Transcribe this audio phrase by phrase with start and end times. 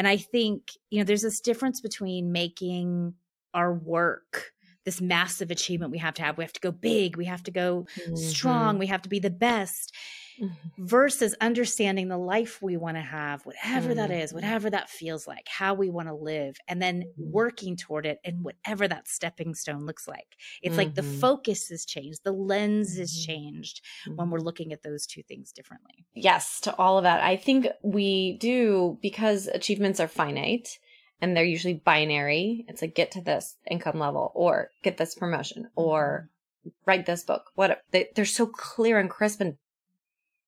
[0.00, 3.12] And I think, you know, there's this difference between making
[3.52, 4.52] our work
[4.86, 6.38] this massive achievement we have to have.
[6.38, 8.16] We have to go big, we have to go mm-hmm.
[8.16, 9.94] strong, we have to be the best.
[10.40, 10.86] Mm-hmm.
[10.86, 13.96] Versus understanding the life we want to have, whatever mm-hmm.
[13.96, 14.36] that is, mm-hmm.
[14.36, 17.30] whatever that feels like, how we want to live, and then mm-hmm.
[17.30, 20.36] working toward it and whatever that stepping stone looks like.
[20.62, 21.20] It's like the mm-hmm.
[21.20, 23.82] focus is changed, the lens is changed
[24.14, 26.06] when we're looking at those two things differently.
[26.14, 27.22] Yes, to all of that.
[27.22, 30.78] I think we do because achievements are finite
[31.20, 32.64] and they're usually binary.
[32.68, 36.28] It's like get to this income level or get this promotion or
[36.66, 36.70] mm-hmm.
[36.86, 37.50] write this book.
[37.54, 39.56] What they, they're so clear and crisp and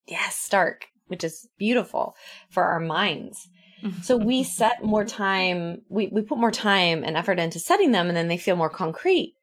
[0.07, 2.15] yes, stark, which is beautiful
[2.51, 3.49] for our minds.
[4.03, 8.07] So we set more time, we, we put more time and effort into setting them
[8.07, 9.35] and then they feel more concrete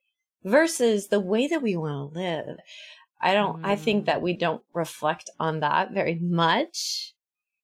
[0.45, 2.57] versus the way that we want to live.
[3.19, 3.65] I don't, mm.
[3.65, 7.15] I think that we don't reflect on that very much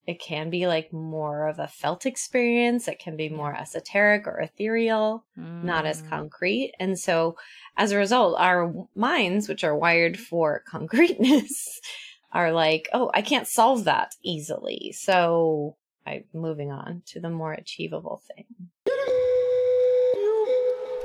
[0.06, 2.86] it can be like more of a felt experience.
[2.86, 5.64] It can be more esoteric or ethereal, mm.
[5.64, 6.08] not as mm.
[6.08, 6.72] concrete.
[6.78, 7.36] And so
[7.76, 11.80] as a result, our minds, which are wired for concreteness,
[12.32, 14.92] are like, oh, I can't solve that easily.
[14.96, 18.44] So I'm moving on to the more achievable thing.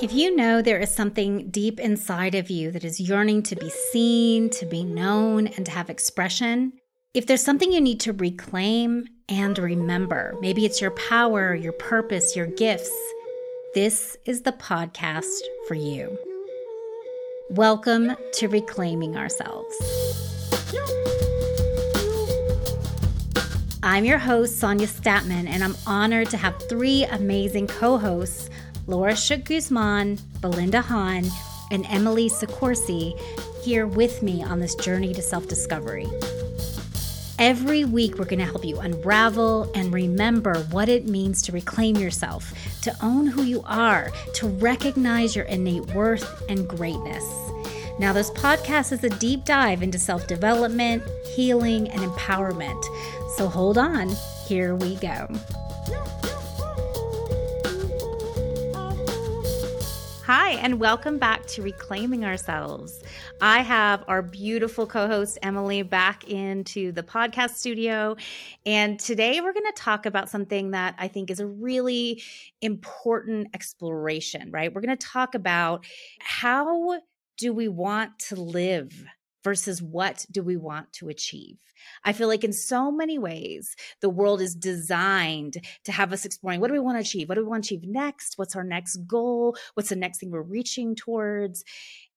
[0.02, 3.69] If you know there is something deep inside of you that is yearning to be
[3.69, 6.73] seen, to be known, and to have expression,
[7.13, 12.35] if there's something you need to reclaim and remember, maybe it's your power, your purpose,
[12.35, 12.91] your gifts,
[13.75, 16.17] this is the podcast for you.
[17.52, 20.00] Welcome to Reclaiming Ourselves.
[23.83, 28.49] I'm your host, Sonya Stattmann, and I'm honored to have three amazing co hosts
[28.88, 31.25] Laura Shook Guzman, Belinda Hahn,
[31.72, 33.19] and Emily Sicorsi
[33.63, 36.07] here with me on this journey to self discovery.
[37.38, 41.97] Every week, we're going to help you unravel and remember what it means to reclaim
[41.97, 47.50] yourself, to own who you are, to recognize your innate worth and greatness.
[48.00, 51.03] Now, this podcast is a deep dive into self development,
[51.35, 52.84] healing, and empowerment.
[53.35, 54.09] So hold on,
[54.47, 55.28] here we go.
[60.25, 63.03] Hi, and welcome back to Reclaiming Ourselves.
[63.41, 68.16] I have our beautiful co host, Emily, back into the podcast studio.
[68.66, 72.24] And today we're going to talk about something that I think is a really
[72.62, 74.74] important exploration, right?
[74.74, 75.85] We're going to talk about
[76.19, 77.01] how
[77.41, 78.94] do we want to live
[79.44, 81.57] versus what do we want to achieve.
[82.06, 86.59] I feel like in so many ways, the world is designed to have us exploring
[86.59, 87.28] what do we want to achieve?
[87.28, 88.38] What do we want to achieve next?
[88.38, 89.57] What's our next goal?
[89.74, 91.63] What's the next thing we're reaching towards?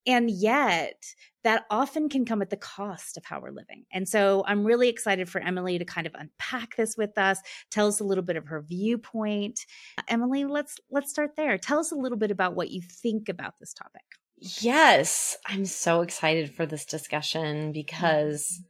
[0.06, 1.02] And yet,
[1.44, 3.86] that often can come at the cost of how we're living.
[3.90, 7.38] And so I'm really excited for Emily to kind of unpack this with us,
[7.70, 9.64] tell us a little bit of her viewpoint.
[10.08, 11.56] Emily, let's let's start there.
[11.56, 14.02] Tell us a little bit about what you think about this topic.
[14.36, 18.60] Yes, I'm so excited for this discussion because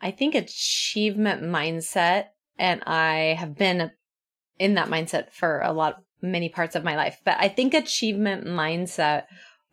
[0.00, 2.26] I think achievement mindset,
[2.58, 3.90] and I have been
[4.58, 8.46] in that mindset for a lot, many parts of my life, but I think achievement
[8.46, 9.24] mindset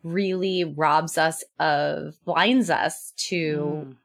[0.02, 3.96] really robs us of, blinds us to mm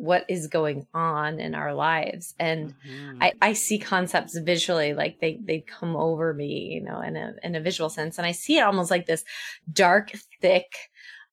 [0.00, 3.22] what is going on in our lives and mm-hmm.
[3.22, 7.34] I, I see concepts visually like they they come over me you know in a
[7.42, 9.24] in a visual sense and i see it almost like this
[9.70, 10.72] dark thick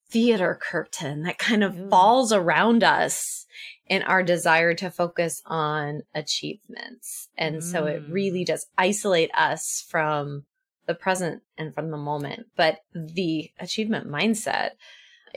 [0.10, 1.90] theater curtain that kind of mm.
[1.90, 3.46] falls around us
[3.88, 7.64] in our desire to focus on achievements and mm.
[7.64, 8.48] so it really mm.
[8.48, 10.44] does isolate us from
[10.88, 14.72] the present and from the moment but the achievement mindset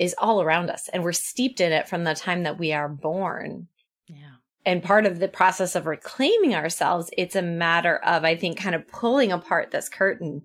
[0.01, 2.89] is all around us and we're steeped in it from the time that we are
[2.89, 3.69] born.
[4.09, 4.33] Yeah.
[4.65, 8.75] And part of the process of reclaiming ourselves, it's a matter of, I think, kind
[8.75, 10.43] of pulling apart this curtain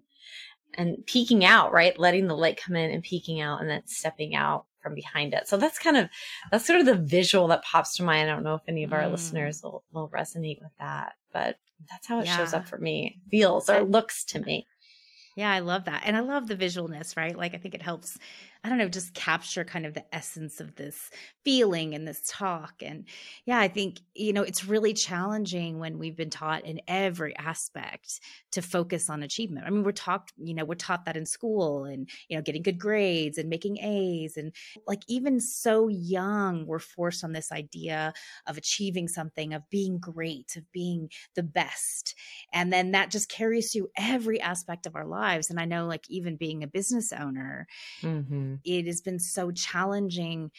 [0.74, 1.98] and peeking out, right?
[1.98, 5.48] Letting the light come in and peeking out and then stepping out from behind it.
[5.48, 6.10] So that's kind of,
[6.52, 8.30] that's sort of the visual that pops to mind.
[8.30, 9.12] I don't know if any of our mm.
[9.12, 11.56] listeners will, will resonate with that, but
[11.90, 12.36] that's how it yeah.
[12.38, 14.68] shows up for me, feels or looks to me.
[15.36, 16.04] Yeah, I love that.
[16.06, 17.36] And I love the visualness, right?
[17.36, 18.18] Like, I think it helps
[18.66, 21.12] I don't know, just capture kind of the essence of this
[21.44, 22.82] feeling and this talk.
[22.82, 23.06] And
[23.46, 28.20] yeah, I think, you know, it's really challenging when we've been taught in every aspect
[28.54, 29.68] to focus on achievement.
[29.68, 32.64] I mean, we're taught, you know, we're taught that in school and, you know, getting
[32.64, 34.36] good grades and making A's.
[34.36, 34.52] And
[34.88, 38.14] like even so young, we're forced on this idea
[38.48, 42.16] of achieving something, of being great, of being the best.
[42.52, 45.52] And then that just carries through every aspect of our lives.
[45.52, 47.68] And I know, like, even being a business owner,
[48.02, 50.52] mm-hmm it has been so challenging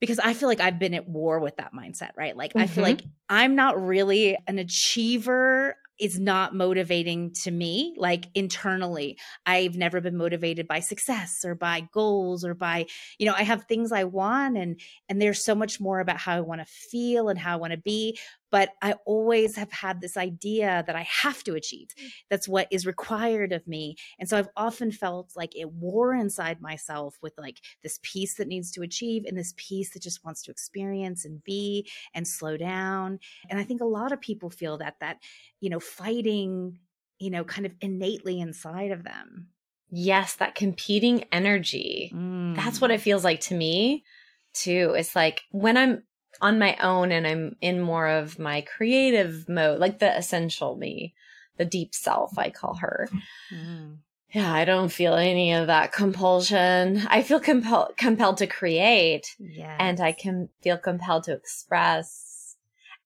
[0.00, 2.36] because I feel like I've been at war with that mindset, right?
[2.36, 2.60] Like, mm-hmm.
[2.60, 2.98] I feel mm-hmm.
[2.98, 5.76] like I'm not really an achiever.
[5.98, 11.80] is not motivating to me like internally i've never been motivated by success or by
[11.92, 12.86] goals or by
[13.18, 16.36] you know i have things i want and and there's so much more about how
[16.36, 18.16] i want to feel and how i want to be
[18.50, 21.88] but I always have had this idea that I have to achieve.
[22.00, 22.08] Mm.
[22.30, 23.96] That's what is required of me.
[24.18, 28.48] And so I've often felt like it war inside myself with like this piece that
[28.48, 32.56] needs to achieve and this piece that just wants to experience and be and slow
[32.56, 33.18] down.
[33.48, 35.18] And I think a lot of people feel that, that,
[35.60, 36.78] you know, fighting,
[37.18, 39.48] you know, kind of innately inside of them.
[39.90, 42.12] Yes, that competing energy.
[42.14, 42.56] Mm.
[42.56, 43.04] That's what it mm.
[43.04, 44.04] feels like to me
[44.52, 44.94] too.
[44.96, 46.02] It's like when I'm
[46.40, 51.14] on my own and I'm in more of my creative mode, like the essential me,
[51.56, 53.08] the deep self, I call her.
[53.52, 53.98] Mm.
[54.32, 57.02] Yeah, I don't feel any of that compulsion.
[57.08, 59.76] I feel compel- compelled to create yes.
[59.80, 62.56] and I can feel compelled to express.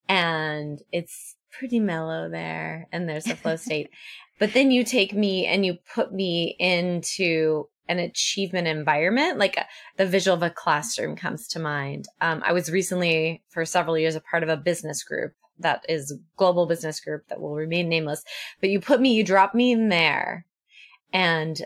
[0.08, 3.90] And it's pretty mellow there and there's a flow state.
[4.38, 9.64] But then you take me and you put me into an achievement environment, like uh,
[9.96, 12.06] the visual of a classroom comes to mind.
[12.20, 16.14] Um, I was recently, for several years, a part of a business group that is
[16.36, 18.24] global business group that will remain nameless.
[18.60, 20.46] But you put me, you drop me in there,
[21.12, 21.60] and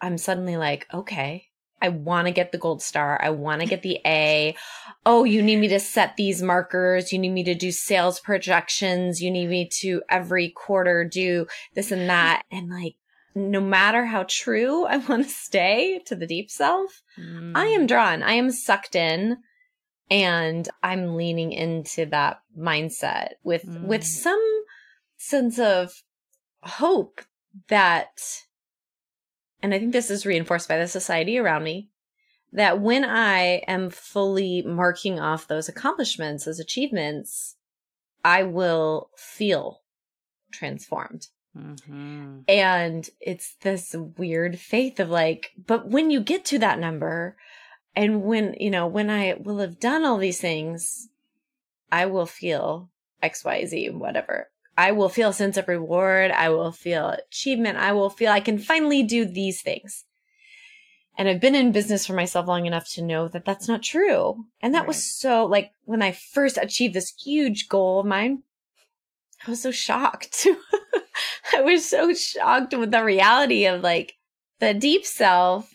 [0.00, 1.46] I'm suddenly like, okay,
[1.82, 3.18] I want to get the gold star.
[3.22, 4.54] I want to get the A.
[5.06, 7.12] Oh, you need me to set these markers.
[7.12, 9.22] You need me to do sales projections.
[9.22, 12.42] You need me to every quarter do this and that.
[12.50, 12.96] And like,
[13.34, 17.52] no matter how true I want to stay to the deep self, mm.
[17.54, 18.22] I am drawn.
[18.22, 19.38] I am sucked in
[20.10, 23.84] and I'm leaning into that mindset with mm.
[23.86, 24.42] with some
[25.16, 26.02] sense of
[26.62, 27.20] hope
[27.68, 28.42] that
[29.62, 31.90] and I think this is reinforced by the society around me
[32.52, 37.56] that when I am fully marking off those accomplishments those achievements,
[38.24, 39.82] I will feel
[40.52, 41.28] transformed.
[41.56, 42.40] Mm-hmm.
[42.48, 47.36] And it's this weird faith of like, but when you get to that number,
[47.96, 51.08] and when, you know, when I will have done all these things,
[51.90, 52.90] I will feel
[53.22, 54.50] XYZ, whatever.
[54.78, 56.30] I will feel a sense of reward.
[56.30, 57.78] I will feel achievement.
[57.78, 60.04] I will feel I can finally do these things.
[61.18, 64.46] And I've been in business for myself long enough to know that that's not true.
[64.62, 64.88] And that right.
[64.88, 68.44] was so like when I first achieved this huge goal of mine,
[69.46, 70.46] I was so shocked.
[71.54, 74.14] I was so shocked with the reality of like
[74.60, 75.72] the deep self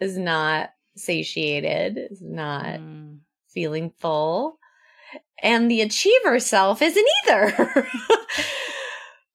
[0.00, 3.18] is not satiated, is not mm.
[3.48, 4.58] feeling full.
[5.42, 7.86] And the achiever self isn't either.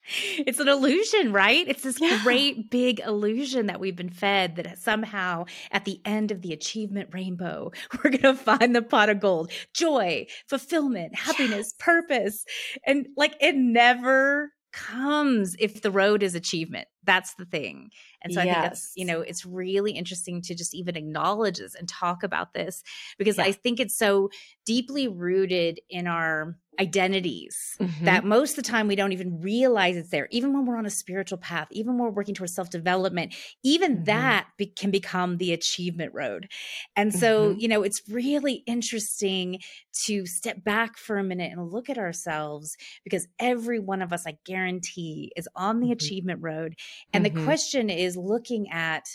[0.38, 1.68] it's an illusion, right?
[1.68, 2.20] It's this yeah.
[2.24, 7.10] great big illusion that we've been fed that somehow at the end of the achievement
[7.12, 11.74] rainbow, we're going to find the pot of gold, joy, fulfillment, happiness, yes.
[11.80, 12.46] purpose.
[12.86, 16.88] And like it never comes if the road is achievement.
[17.06, 17.92] That's the thing.
[18.22, 18.50] And so yes.
[18.50, 22.24] I think that's, you know, it's really interesting to just even acknowledge this and talk
[22.24, 22.84] about this
[23.18, 23.46] because yeah.
[23.46, 24.30] I think it's so
[24.66, 28.06] deeply rooted in our identities mm-hmm.
[28.06, 30.86] that most of the time we don't even realize it's there even when we're on
[30.86, 34.04] a spiritual path even when we're working towards self-development even mm-hmm.
[34.06, 36.48] that be- can become the achievement road
[36.96, 37.60] and so mm-hmm.
[37.60, 39.60] you know it's really interesting
[39.94, 44.26] to step back for a minute and look at ourselves because every one of us
[44.28, 45.94] i guarantee is on the mm-hmm.
[45.94, 46.76] achievement road
[47.14, 47.46] and the mm-hmm.
[47.46, 49.06] question is looking at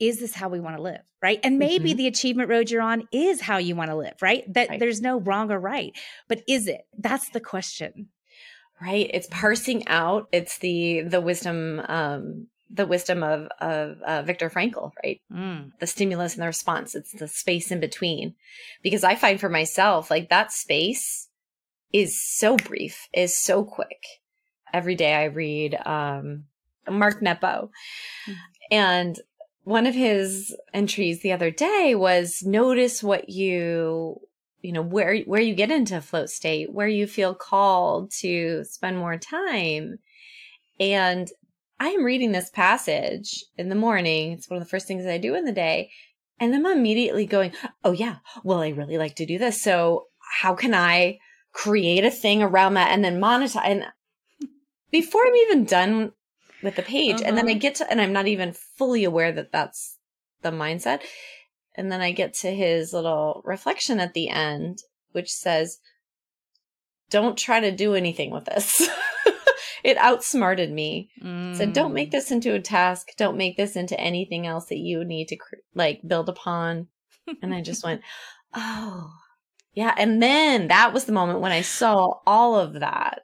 [0.00, 1.98] is this how we want to live right and maybe mm-hmm.
[1.98, 4.80] the achievement road you're on is how you want to live right that right.
[4.80, 5.92] there's no wrong or right
[6.28, 8.08] but is it that's the question
[8.80, 14.50] right it's parsing out it's the the wisdom um the wisdom of of uh, Viktor
[14.50, 15.20] Frankl, right?
[15.32, 15.72] Mm.
[15.80, 16.94] The stimulus and the response.
[16.94, 18.34] It's the space in between,
[18.82, 21.28] because I find for myself like that space
[21.92, 24.04] is so brief, is so quick.
[24.72, 26.44] Every day I read um,
[26.90, 27.70] Mark Nepo,
[28.70, 29.18] and
[29.68, 34.18] one of his entries the other day was notice what you
[34.62, 38.96] you know where where you get into float state where you feel called to spend
[38.96, 39.98] more time.
[40.80, 41.28] And
[41.78, 44.32] i am reading this passage in the morning.
[44.32, 45.90] It's one of the first things i do in the day.
[46.40, 47.52] And i'm immediately going
[47.84, 48.16] oh yeah.
[48.44, 49.62] Well i really like to do this.
[49.62, 50.06] So
[50.40, 51.18] how can i
[51.52, 53.60] create a thing around that and then monetize?
[53.64, 53.84] And
[54.90, 56.12] before i'm even done
[56.62, 57.16] with the page.
[57.16, 57.24] Uh-huh.
[57.26, 57.60] And then I uh-huh.
[57.60, 59.98] get to, and I'm not even fully aware that that's
[60.42, 61.00] the mindset.
[61.74, 64.78] And then I get to his little reflection at the end,
[65.12, 65.78] which says,
[67.10, 68.88] don't try to do anything with this.
[69.84, 71.10] it outsmarted me.
[71.22, 71.56] Mm.
[71.56, 73.10] Said, don't make this into a task.
[73.16, 75.36] Don't make this into anything else that you need to
[75.74, 76.88] like build upon.
[77.42, 78.02] and I just went,
[78.54, 79.10] oh,
[79.72, 79.94] yeah.
[79.96, 83.22] And then that was the moment when I saw all of that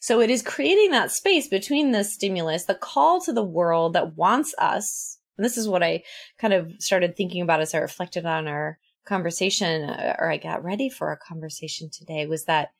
[0.00, 4.16] So it is creating that space between the stimulus, the call to the world that
[4.16, 5.18] wants us.
[5.36, 6.02] And this is what I
[6.38, 10.62] kind of started thinking about as I reflected on our conversation uh, or I got
[10.62, 12.70] ready for our conversation today was that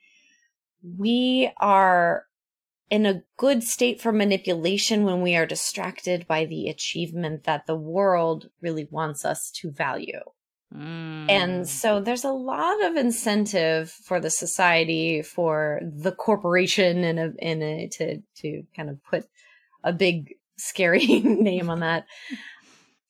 [0.83, 2.25] we are
[2.91, 7.77] in a good state for manipulation when we are distracted by the achievement that the
[7.77, 10.21] world really wants us to value.
[10.75, 11.31] Mm.
[11.31, 17.33] And so there's a lot of incentive for the society, for the corporation, and a,
[17.39, 19.25] in a, to to kind of put
[19.83, 22.07] a big scary name on that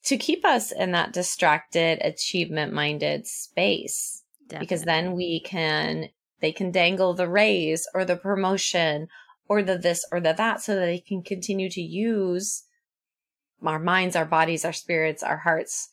[0.05, 4.23] to keep us in that distracted, achievement minded space.
[4.49, 4.65] Definitely.
[4.65, 6.09] Because then we can
[6.41, 9.09] they can dangle the raise or the promotion
[9.49, 12.65] or the this or the that so that they can continue to use
[13.65, 15.88] our minds, our bodies, our spirits, our hearts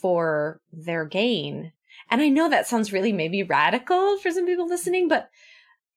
[0.00, 1.72] for their gain.
[2.10, 5.30] And I know that sounds really maybe radical for some people listening, but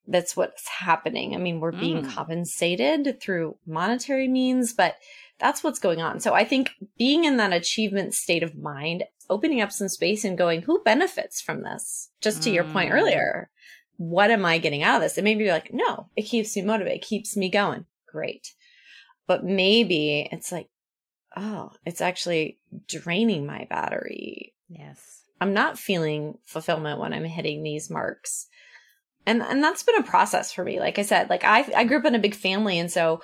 [0.07, 1.33] that's what's happening.
[1.33, 2.13] I mean, we're being mm.
[2.13, 4.97] compensated through monetary means, but
[5.39, 6.19] that's what's going on.
[6.19, 10.37] So I think being in that achievement state of mind, opening up some space and
[10.37, 12.09] going, who benefits from this?
[12.21, 12.53] Just to mm.
[12.53, 12.95] your point mm.
[12.95, 13.49] earlier,
[13.97, 15.17] what am I getting out of this?
[15.17, 17.85] And maybe you're like, no, it keeps me motivated, keeps me going.
[18.07, 18.53] Great.
[19.25, 20.67] But maybe it's like,
[21.35, 24.53] oh, it's actually draining my battery.
[24.69, 25.21] Yes.
[25.41, 28.47] I'm not feeling fulfillment when I'm hitting these marks.
[29.25, 30.79] And and that's been a process for me.
[30.79, 33.21] Like I said, like I I grew up in a big family and so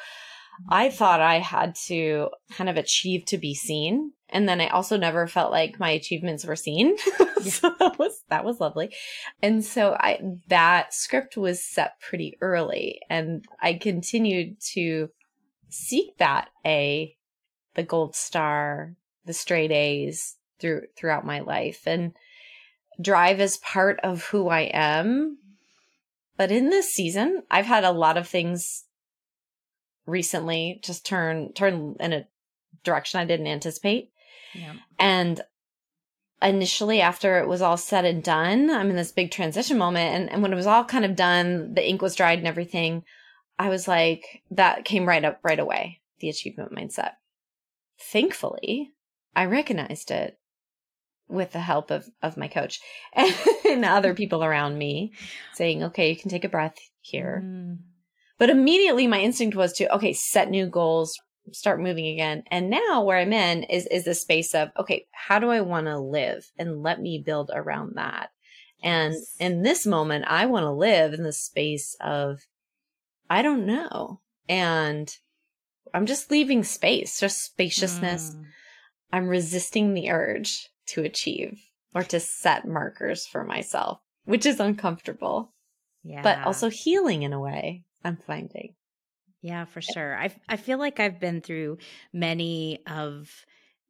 [0.67, 0.95] I mm-hmm.
[0.95, 4.13] thought I had to kind of achieve to be seen.
[4.29, 6.97] And then I also never felt like my achievements were seen.
[7.41, 8.93] so that was that was lovely.
[9.41, 15.09] And so I that script was set pretty early and I continued to
[15.69, 17.15] seek that A,
[17.79, 18.93] the gold star,
[19.23, 21.83] the straight A's through throughout my life.
[21.85, 22.13] And
[23.01, 25.37] drive is part of who I am.
[26.35, 28.83] But in this season, I've had a lot of things
[30.05, 32.27] recently just turn turn in a
[32.83, 34.11] direction I didn't anticipate.
[34.53, 34.73] Yeah.
[34.99, 35.39] And
[36.41, 40.29] initially after it was all said and done, I'm in this big transition moment and,
[40.29, 43.05] and when it was all kind of done, the ink was dried and everything,
[43.57, 47.13] I was like, that came right up right away, the achievement mindset.
[47.99, 48.93] Thankfully,
[49.35, 50.39] I recognized it
[51.27, 52.79] with the help of, of my coach
[53.13, 55.13] and other people around me
[55.53, 57.43] saying, okay, you can take a breath here.
[57.45, 57.77] Mm.
[58.39, 61.19] But immediately my instinct was to, okay, set new goals,
[61.51, 62.43] start moving again.
[62.49, 65.87] And now where I'm in is, is the space of, okay, how do I want
[65.87, 66.49] to live?
[66.57, 68.29] And let me build around that.
[68.81, 69.35] And yes.
[69.39, 72.39] in this moment, I want to live in the space of,
[73.29, 74.21] I don't know.
[74.47, 75.13] And
[75.93, 78.35] I'm just leaving space, just spaciousness.
[78.35, 78.45] Mm.
[79.11, 81.59] I'm resisting the urge to achieve
[81.93, 85.53] or to set markers for myself, which is uncomfortable,
[86.03, 86.21] yeah.
[86.21, 87.83] but also healing in a way.
[88.03, 88.75] I'm finding.
[89.41, 90.17] Yeah, for sure.
[90.17, 91.77] I I feel like I've been through
[92.13, 93.29] many of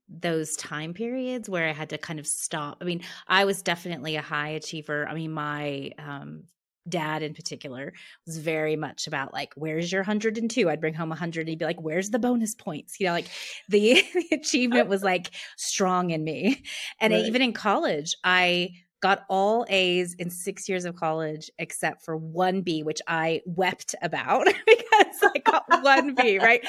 [0.08, 2.77] those time periods where I had to kind of stop.
[2.82, 5.08] I mean, I was definitely a high achiever.
[5.08, 6.44] I mean, my um,
[6.89, 7.93] dad in particular
[8.25, 10.69] was very much about like, where's your 102?
[10.69, 13.00] I'd bring home 100 and he'd be like, where's the bonus points?
[13.00, 13.29] You know, like
[13.67, 16.63] the, the achievement was like strong in me.
[17.00, 17.25] And right.
[17.25, 22.62] even in college, I got all A's in six years of college except for one
[22.62, 26.65] B, which I wept about because I got one B, right?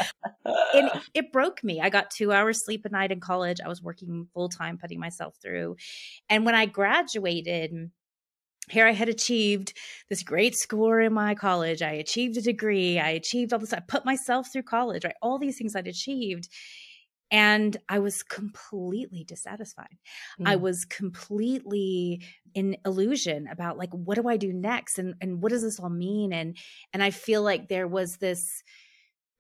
[0.75, 1.81] And it broke me.
[1.81, 3.59] I got two hours sleep a night in college.
[3.65, 5.77] I was working full time, putting myself through.
[6.29, 7.91] And when I graduated,
[8.71, 9.73] here I had achieved
[10.09, 11.83] this great score in my college.
[11.83, 12.99] I achieved a degree.
[12.99, 13.73] I achieved all this.
[13.73, 15.15] I put myself through college, right?
[15.23, 16.49] All these things I'd achieved.
[17.33, 19.99] And I was completely dissatisfied.
[20.41, 20.49] Mm.
[20.49, 22.23] I was completely
[22.55, 24.99] in illusion about like, what do I do next?
[24.99, 26.33] And, and what does this all mean?
[26.33, 26.57] And,
[26.93, 28.65] and I feel like there was this,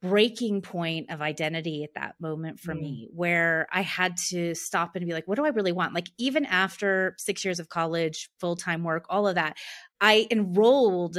[0.02, 2.80] breaking point of identity at that moment for mm.
[2.80, 5.94] me where I had to stop and be like, what do I really want?
[5.94, 9.56] Like, even after six years of college, full time work, all of that,
[10.00, 11.18] I enrolled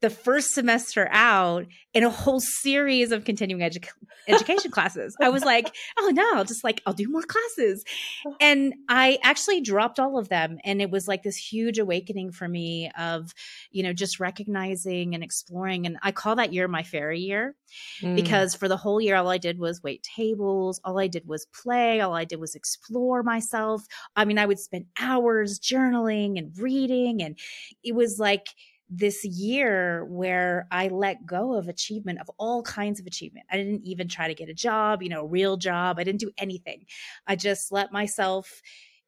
[0.00, 3.86] the first semester out in a whole series of continuing edu-
[4.28, 5.14] education classes.
[5.20, 7.84] I was like, oh no, I'll just like, I'll do more classes.
[8.40, 10.58] And I actually dropped all of them.
[10.64, 13.34] And it was like this huge awakening for me of,
[13.70, 15.84] you know, just recognizing and exploring.
[15.84, 17.54] And I call that year my fairy year
[18.02, 18.14] mm.
[18.14, 20.80] because for the whole year, all I did was wait tables.
[20.84, 22.00] All I did was play.
[22.00, 23.82] All I did was explore myself.
[24.16, 27.22] I mean, I would spend hours journaling and reading.
[27.22, 27.38] And
[27.82, 28.46] it was like,
[28.90, 33.46] this year where I let go of achievement of all kinds of achievement.
[33.50, 35.98] I didn't even try to get a job, you know, a real job.
[35.98, 36.86] I didn't do anything.
[37.26, 38.60] I just let myself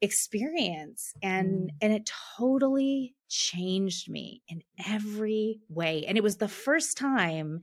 [0.02, 1.74] experience and mm.
[1.80, 7.60] and it totally changed me in every way and it was the first time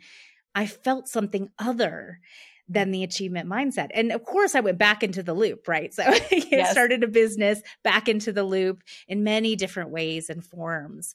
[0.55, 2.21] i felt something other
[2.69, 6.01] than the achievement mindset and of course i went back into the loop right so
[6.05, 6.71] I yes.
[6.71, 11.13] started a business back into the loop in many different ways and forms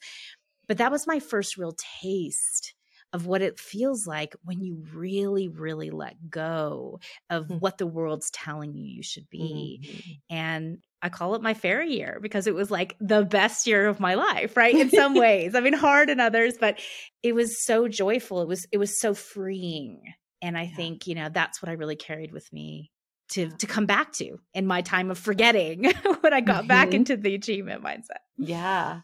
[0.66, 2.74] but that was my first real taste
[3.14, 6.98] of what it feels like when you really, really let go
[7.30, 7.58] of mm-hmm.
[7.58, 9.80] what the world's telling you you should be.
[9.84, 10.36] Mm-hmm.
[10.36, 14.00] And I call it my fairy year because it was like the best year of
[14.00, 14.74] my life, right?
[14.74, 15.54] In some ways.
[15.54, 16.80] I mean, hard in others, but
[17.22, 18.42] it was so joyful.
[18.42, 20.02] It was, it was so freeing.
[20.42, 20.74] And I yeah.
[20.74, 22.90] think, you know, that's what I really carried with me
[23.30, 25.84] to to come back to in my time of forgetting
[26.20, 26.66] when I got mm-hmm.
[26.66, 28.22] back into the achievement mindset.
[28.36, 29.00] Yeah.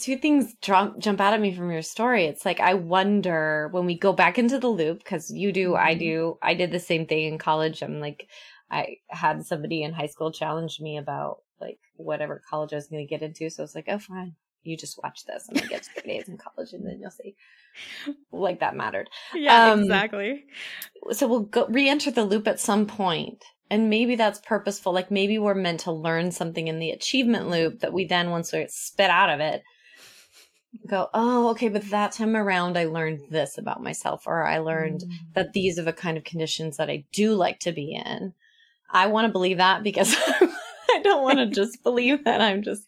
[0.00, 2.24] Two things jump jump out at me from your story.
[2.24, 5.86] It's like I wonder when we go back into the loop because you do, mm-hmm.
[5.86, 7.82] I do, I did the same thing in college.
[7.82, 8.28] I'm like,
[8.70, 13.06] I had somebody in high school challenge me about like whatever college I was going
[13.06, 13.48] to get into.
[13.48, 15.46] So I was like, oh, fine, you just watch this.
[15.48, 17.36] I'm gonna get straight A's in college, and then you'll see.
[18.32, 19.08] Like that mattered.
[19.34, 20.46] Yeah, um, exactly.
[21.12, 24.92] So we'll go re-enter the loop at some point and maybe that's purposeful.
[24.92, 28.52] Like maybe we're meant to learn something in the achievement loop that we then, once
[28.52, 29.62] we're spit out of it,
[30.86, 35.02] go, oh, okay, but that time around I learned this about myself, or I learned
[35.02, 35.12] mm.
[35.34, 38.34] that these are the kind of conditions that I do like to be in.
[38.90, 40.14] I want to believe that because
[40.90, 42.86] I don't want to just believe that I'm just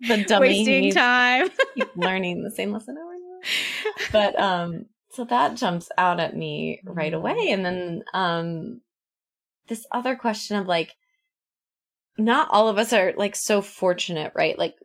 [0.00, 1.48] the dummy wasting time
[1.94, 4.08] learning the same lesson over and over.
[4.12, 7.54] But um, so that jumps out at me right away, mm.
[7.54, 8.80] and then um,
[9.68, 10.94] this other question of like,
[12.18, 14.58] not all of us are like so fortunate, right?
[14.58, 14.76] Like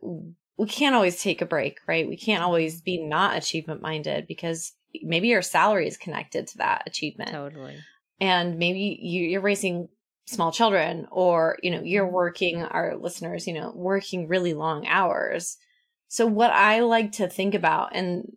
[0.58, 2.08] we can't always take a break, right?
[2.08, 4.72] We can't always be not achievement minded because
[5.02, 7.30] maybe your salary is connected to that achievement.
[7.30, 7.76] Totally.
[8.20, 9.88] And maybe you, you're raising
[10.26, 15.56] small children or, you know, you're working, our listeners, you know, working really long hours.
[16.08, 18.36] So what I like to think about and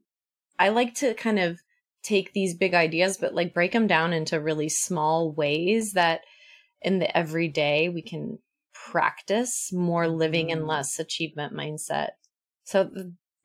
[0.60, 1.60] I like to kind of
[2.04, 6.22] take these big ideas, but like break them down into really small ways that
[6.84, 8.38] in the everyday we can
[8.74, 10.68] practice more living and mm.
[10.68, 12.10] less achievement mindset.
[12.64, 12.90] So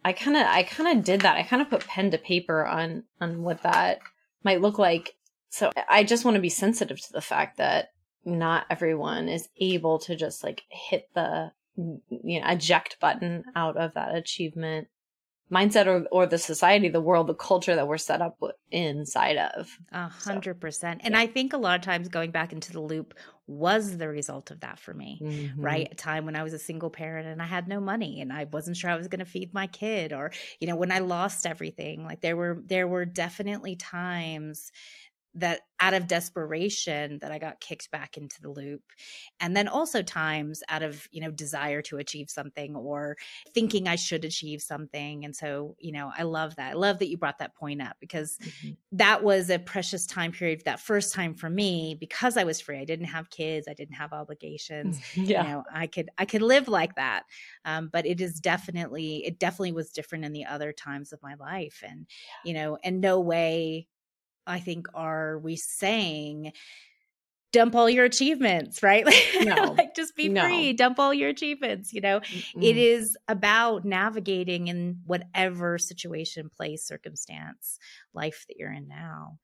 [0.04, 1.36] I kind of I kind of did that.
[1.36, 3.98] I kind of put pen to paper on on what that
[4.44, 5.16] might look like.
[5.48, 7.88] So I just want to be sensitive to the fact that
[8.24, 13.94] not everyone is able to just like hit the you know eject button out of
[13.94, 14.88] that achievement
[15.50, 18.38] mindset or, or the society, the world, the culture that we're set up
[18.70, 19.78] inside of.
[19.92, 21.02] A hundred percent.
[21.04, 23.14] And I think a lot of times going back into the loop
[23.46, 25.60] was the result of that for me, mm-hmm.
[25.60, 25.88] right?
[25.90, 28.44] A time when I was a single parent and I had no money and I
[28.44, 31.46] wasn't sure I was going to feed my kid or, you know, when I lost
[31.46, 34.72] everything, like there were, there were definitely times
[35.36, 38.82] that out of desperation that I got kicked back into the loop.
[39.40, 43.16] And then also times out of, you know, desire to achieve something or
[43.52, 45.24] thinking I should achieve something.
[45.24, 46.70] And so, you know, I love that.
[46.70, 48.70] I love that you brought that point up because mm-hmm.
[48.92, 52.78] that was a precious time period that first time for me because I was free.
[52.78, 55.00] I didn't have kids, I didn't have obligations.
[55.14, 55.42] Yeah.
[55.42, 57.24] You know, I could I could live like that.
[57.64, 61.34] Um, but it is definitely it definitely was different in the other times of my
[61.34, 61.82] life.
[61.86, 62.06] And,
[62.44, 63.88] you know, in no way
[64.46, 66.52] I think, are we saying,
[67.52, 69.06] dump all your achievements, right?
[69.44, 69.74] No.
[69.78, 70.42] like just be no.
[70.42, 71.92] free, dump all your achievements.
[71.92, 77.78] You know, mm it is about navigating in whatever situation, place, circumstance,
[78.14, 79.38] life that you're in now.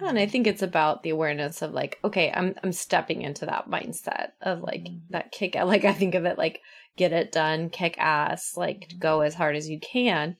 [0.00, 3.46] Yeah, and I think it's about the awareness of like, okay, I'm I'm stepping into
[3.46, 5.10] that mindset of like mm-hmm.
[5.10, 6.60] that kick like I think of it like
[6.96, 8.98] get it done, kick ass, like mm-hmm.
[8.98, 10.36] go as hard as you can,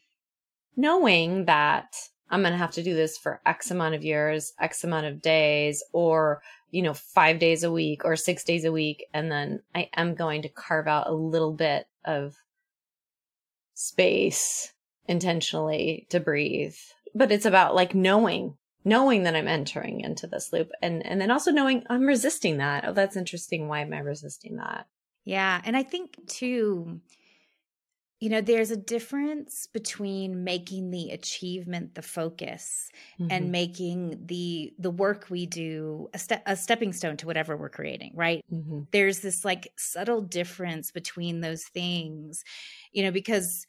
[0.77, 1.95] knowing that
[2.33, 5.21] I'm going to have to do this for X amount of years, X amount of
[5.21, 6.41] days, or,
[6.71, 9.05] you know, five days a week or six days a week.
[9.13, 12.37] And then I am going to carve out a little bit of
[13.75, 14.73] space
[15.07, 16.75] intentionally to breathe.
[17.15, 21.31] But it's about like knowing, knowing that I'm entering into this loop and, and then
[21.31, 22.85] also knowing I'm resisting that.
[22.87, 23.69] Oh, that's interesting.
[23.69, 24.87] Why am I resisting that?
[25.25, 25.61] Yeah.
[25.65, 27.01] And I think too,
[28.23, 33.33] you know there's a difference between making the achievement the focus mm-hmm.
[33.33, 37.69] and making the the work we do a, ste- a stepping stone to whatever we're
[37.69, 38.83] creating right mm-hmm.
[38.93, 42.45] there's this like subtle difference between those things
[42.93, 43.67] you know because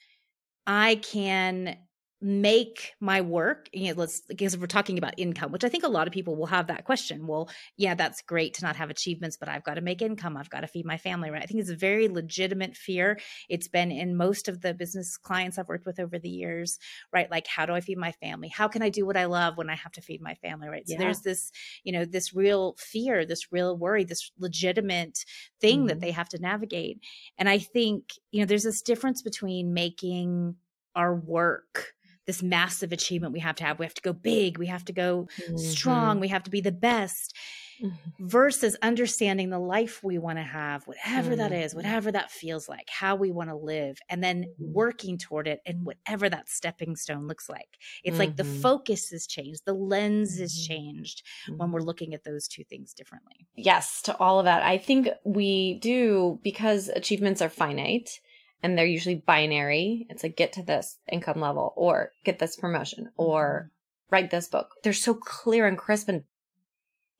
[0.68, 1.76] i can
[2.23, 5.89] make my work you know let's because we're talking about income which i think a
[5.89, 9.36] lot of people will have that question well yeah that's great to not have achievements
[9.36, 11.43] but i've got to make income i've got to feed my family right?
[11.43, 13.19] I think it's a very legitimate fear.
[13.49, 16.79] It's been in most of the business clients i've worked with over the years
[17.12, 17.29] right?
[17.29, 18.47] Like how do i feed my family?
[18.47, 20.88] How can i do what i love when i have to feed my family right?
[20.88, 20.99] So yeah.
[20.99, 21.51] there's this
[21.83, 25.25] you know this real fear this real worry this legitimate
[25.59, 25.88] thing mm-hmm.
[25.88, 27.01] that they have to navigate.
[27.38, 30.55] And i think you know there's this difference between making
[30.95, 31.93] our work
[32.25, 33.79] this massive achievement we have to have.
[33.79, 35.57] We have to go big, we have to go mm-hmm.
[35.57, 37.36] strong, we have to be the best.
[37.81, 38.27] Mm-hmm.
[38.27, 41.39] Versus understanding the life we want to have, whatever mm-hmm.
[41.39, 41.79] that is, mm-hmm.
[41.79, 44.73] whatever that feels like, how we want to live, and then mm-hmm.
[44.73, 47.67] working toward it and whatever that stepping stone looks like.
[48.03, 48.62] It's like the mm-hmm.
[48.62, 51.23] focus has changed, the lens has changed
[51.57, 53.47] when we're looking at those two things differently.
[53.55, 54.62] Yes, to all of that.
[54.63, 58.19] I think we do because achievements are finite
[58.63, 60.08] and they're usually binary.
[60.10, 64.15] It's like get to this income level or get this promotion or mm-hmm.
[64.15, 64.69] write this book.
[64.84, 66.23] They're so clear and crisp and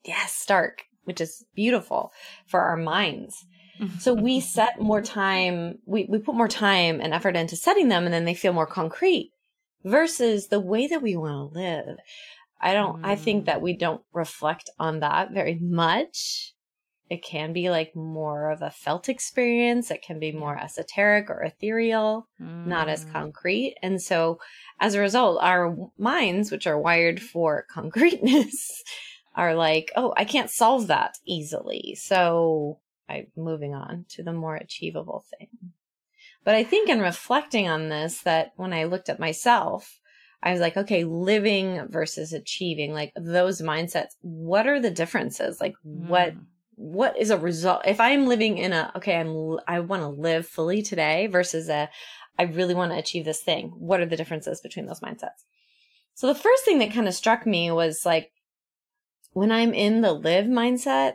[0.04, 2.12] yes, stark, which is beautiful
[2.46, 3.44] for our minds.
[3.98, 8.04] So we set more time, we, we put more time and effort into setting them
[8.04, 9.32] and then they feel more concrete
[9.82, 11.96] versus the way that we want to live.
[12.60, 13.04] I don't, mm.
[13.04, 16.53] I think that we don't reflect on that very much
[17.14, 19.90] it can be like more of a felt experience.
[19.92, 22.66] It can be more esoteric or ethereal, mm.
[22.66, 23.12] not as mm.
[23.12, 23.76] concrete.
[23.82, 24.40] And so
[24.80, 28.82] as a result, our minds, which are wired for concreteness,
[29.36, 31.96] are like, oh, I can't solve that easily.
[31.96, 35.48] So I'm moving on to the more achievable thing.
[36.42, 40.00] But I think in reflecting on this, that when I looked at myself,
[40.42, 45.60] I was like, okay, living versus achieving, like those mindsets, what are the differences?
[45.60, 46.08] Like, mm.
[46.08, 46.34] what
[46.76, 50.46] what is a result if i'm living in a okay i'm i want to live
[50.46, 51.88] fully today versus a
[52.38, 53.72] i really want to achieve this thing.
[53.78, 55.44] What are the differences between those mindsets?
[56.14, 58.32] So the first thing that kind of struck me was like
[59.32, 61.14] when i'm in the live mindset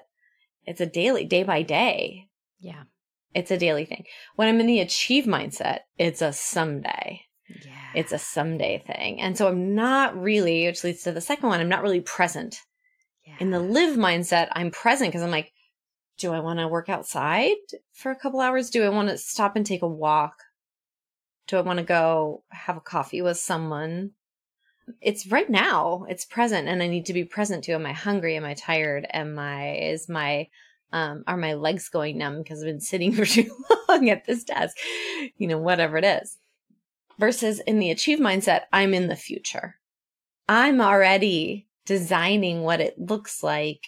[0.65, 2.27] it's a daily day by day.
[2.59, 2.83] Yeah.
[3.33, 4.05] It's a daily thing.
[4.35, 7.21] When i'm in the achieve mindset it's a someday.
[7.65, 7.71] Yeah.
[7.95, 9.19] It's a someday thing.
[9.19, 12.61] And so i'm not really which leads to the second one i'm not really present
[13.39, 15.53] in the live mindset, I'm present because I'm like,
[16.17, 17.55] do I want to work outside
[17.93, 18.69] for a couple hours?
[18.69, 20.43] Do I want to stop and take a walk?
[21.47, 24.11] Do I want to go have a coffee with someone?
[25.01, 26.05] It's right now.
[26.09, 27.73] It's present and I need to be present too.
[27.73, 28.35] Am I hungry?
[28.35, 29.07] Am I tired?
[29.11, 30.47] Am I, is my,
[30.91, 33.49] um, are my legs going numb because I've been sitting for too
[33.87, 34.75] long at this desk?
[35.37, 36.37] You know, whatever it is.
[37.17, 39.75] Versus in the achieve mindset, I'm in the future.
[40.47, 43.87] I'm already designing what it looks like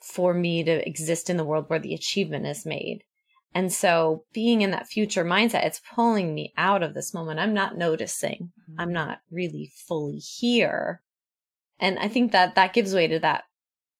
[0.00, 3.04] for me to exist in the world where the achievement is made.
[3.54, 7.38] And so being in that future mindset, it's pulling me out of this moment.
[7.38, 8.52] I'm not noticing.
[8.62, 8.80] Mm-hmm.
[8.80, 11.02] I'm not really fully here.
[11.78, 13.44] And I think that that gives way to that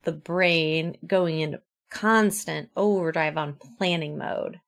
[0.04, 1.60] the brain going into
[1.90, 4.58] constant overdrive on planning mode.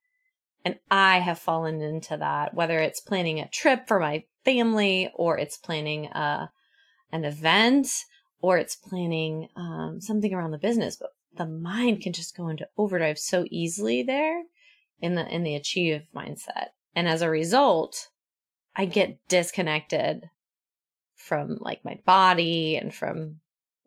[0.63, 5.39] And I have fallen into that, whether it's planning a trip for my family or
[5.39, 6.47] it's planning a, uh,
[7.11, 8.05] an event
[8.41, 12.67] or it's planning um, something around the business, but the mind can just go into
[12.77, 14.43] overdrive so easily there
[14.99, 16.67] in the in the achieve mindset.
[16.95, 18.09] And as a result,
[18.75, 20.29] I get disconnected
[21.15, 23.39] from like my body and from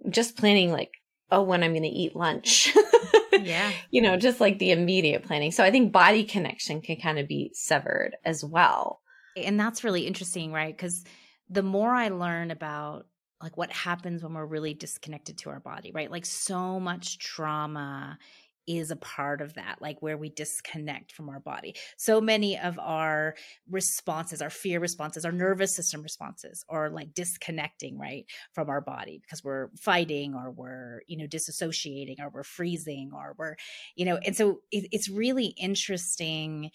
[0.08, 0.92] just planning like
[1.30, 2.74] oh when I'm going to eat lunch.
[3.32, 3.72] yeah.
[3.90, 5.50] You know, just like the immediate planning.
[5.50, 9.00] So I think body connection can kind of be severed as well.
[9.36, 10.76] And that's really interesting, right?
[10.76, 11.04] Cuz
[11.50, 13.06] the more I learn about
[13.44, 16.10] like what happens when we're really disconnected to our body, right?
[16.10, 18.18] Like so much trauma
[18.66, 21.74] is a part of that, like where we disconnect from our body.
[21.98, 23.34] So many of our
[23.68, 29.20] responses, our fear responses, our nervous system responses are like disconnecting, right, from our body
[29.20, 33.56] because we're fighting or we're, you know, disassociating or we're freezing or we're,
[33.94, 36.70] you know, and so it, it's really interesting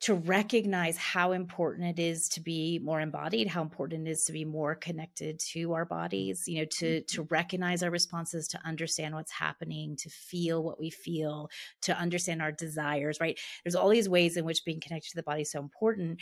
[0.00, 4.32] to recognize how important it is to be more embodied how important it is to
[4.32, 7.34] be more connected to our bodies you know to to mm-hmm.
[7.34, 11.48] recognize our responses to understand what's happening to feel what we feel
[11.80, 13.38] to understand our desires right?
[13.64, 16.20] There's all these ways in which being connected to the body is so important.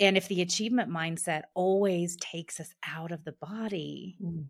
[0.00, 4.44] And if the achievement mindset always takes us out of the body mm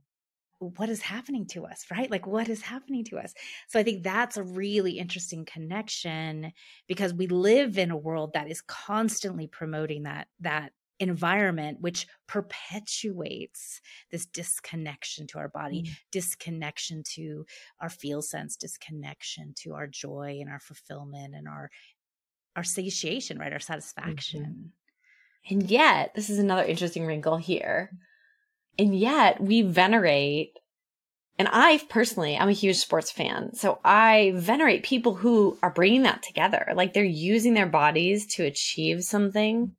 [0.62, 2.10] what is happening to us, right?
[2.10, 3.34] Like, what is happening to us?
[3.68, 6.52] So, I think that's a really interesting connection
[6.86, 13.80] because we live in a world that is constantly promoting that, that environment which perpetuates
[14.12, 15.90] this disconnection to our body mm.
[16.12, 17.44] disconnection to
[17.80, 21.70] our feel sense disconnection to our joy and our fulfillment and our
[22.54, 24.68] our satiation right our satisfaction mm-hmm.
[25.48, 27.90] And yet, this is another interesting wrinkle here.
[28.78, 30.58] And yet, we venerate,
[31.38, 33.54] and I personally, I'm a huge sports fan.
[33.54, 36.72] So I venerate people who are bringing that together.
[36.74, 39.72] Like they're using their bodies to achieve something.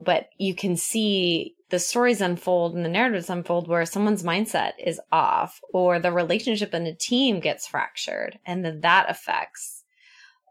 [0.00, 5.00] But you can see the stories unfold and the narratives unfold where someone's mindset is
[5.12, 9.84] off or the relationship in a team gets fractured and then that affects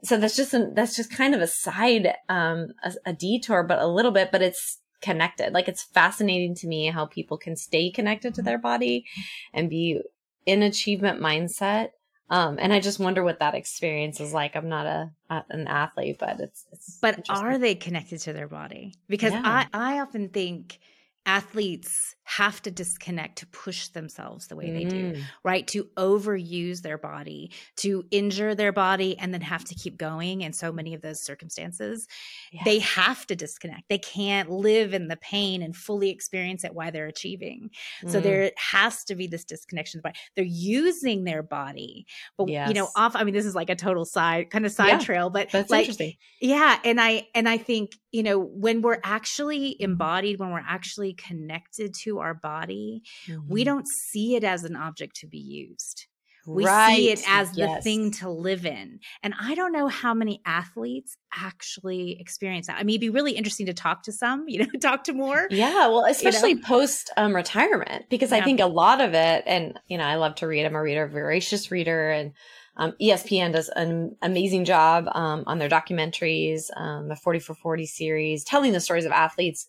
[0.03, 3.79] so that's just an, that's just kind of a side um a, a detour but
[3.79, 7.89] a little bit but it's connected like it's fascinating to me how people can stay
[7.91, 9.05] connected to their body
[9.53, 10.01] and be
[10.45, 11.89] in achievement mindset
[12.29, 14.55] um, and I just wonder what that experience is like.
[14.55, 18.49] I'm not a, a an athlete, but it's, it's but are they connected to their
[18.49, 18.95] body?
[19.07, 19.41] Because yeah.
[19.45, 20.79] I I often think
[21.27, 25.21] athletes have to disconnect to push themselves the way they do, mm.
[25.45, 25.65] right?
[25.67, 30.51] To overuse their body, to injure their body, and then have to keep going in
[30.51, 32.05] so many of those circumstances.
[32.51, 32.63] Yes.
[32.65, 33.83] They have to disconnect.
[33.87, 37.69] They can't live in the pain and fully experience it while they're achieving.
[38.03, 38.11] Mm.
[38.11, 40.01] So there has to be this disconnection.
[40.03, 42.67] But They're using their body, but yes.
[42.67, 43.15] you know, off.
[43.15, 45.69] I mean, this is like a total side kind of side yeah, trail, but that's
[45.69, 46.13] like, interesting.
[46.41, 51.13] Yeah, and I and I think you know when we're actually embodied, when we're actually
[51.13, 53.41] connected to our body, mm-hmm.
[53.47, 56.07] we don't see it as an object to be used.
[56.47, 56.95] We right.
[56.95, 57.83] see it as the yes.
[57.83, 59.01] thing to live in.
[59.21, 62.77] And I don't know how many athletes actually experience that.
[62.77, 65.47] I mean, it'd be really interesting to talk to some, you know, talk to more.
[65.51, 65.87] Yeah.
[65.87, 66.65] Well, especially you know?
[66.65, 68.37] post um, retirement, because yeah.
[68.37, 70.65] I think a lot of it, and, you know, I love to read.
[70.65, 72.11] I'm a reader, voracious reader.
[72.11, 72.31] And
[72.77, 77.85] um, ESPN does an amazing job um, on their documentaries, um, the 40 for 40
[77.87, 79.67] series, telling the stories of athletes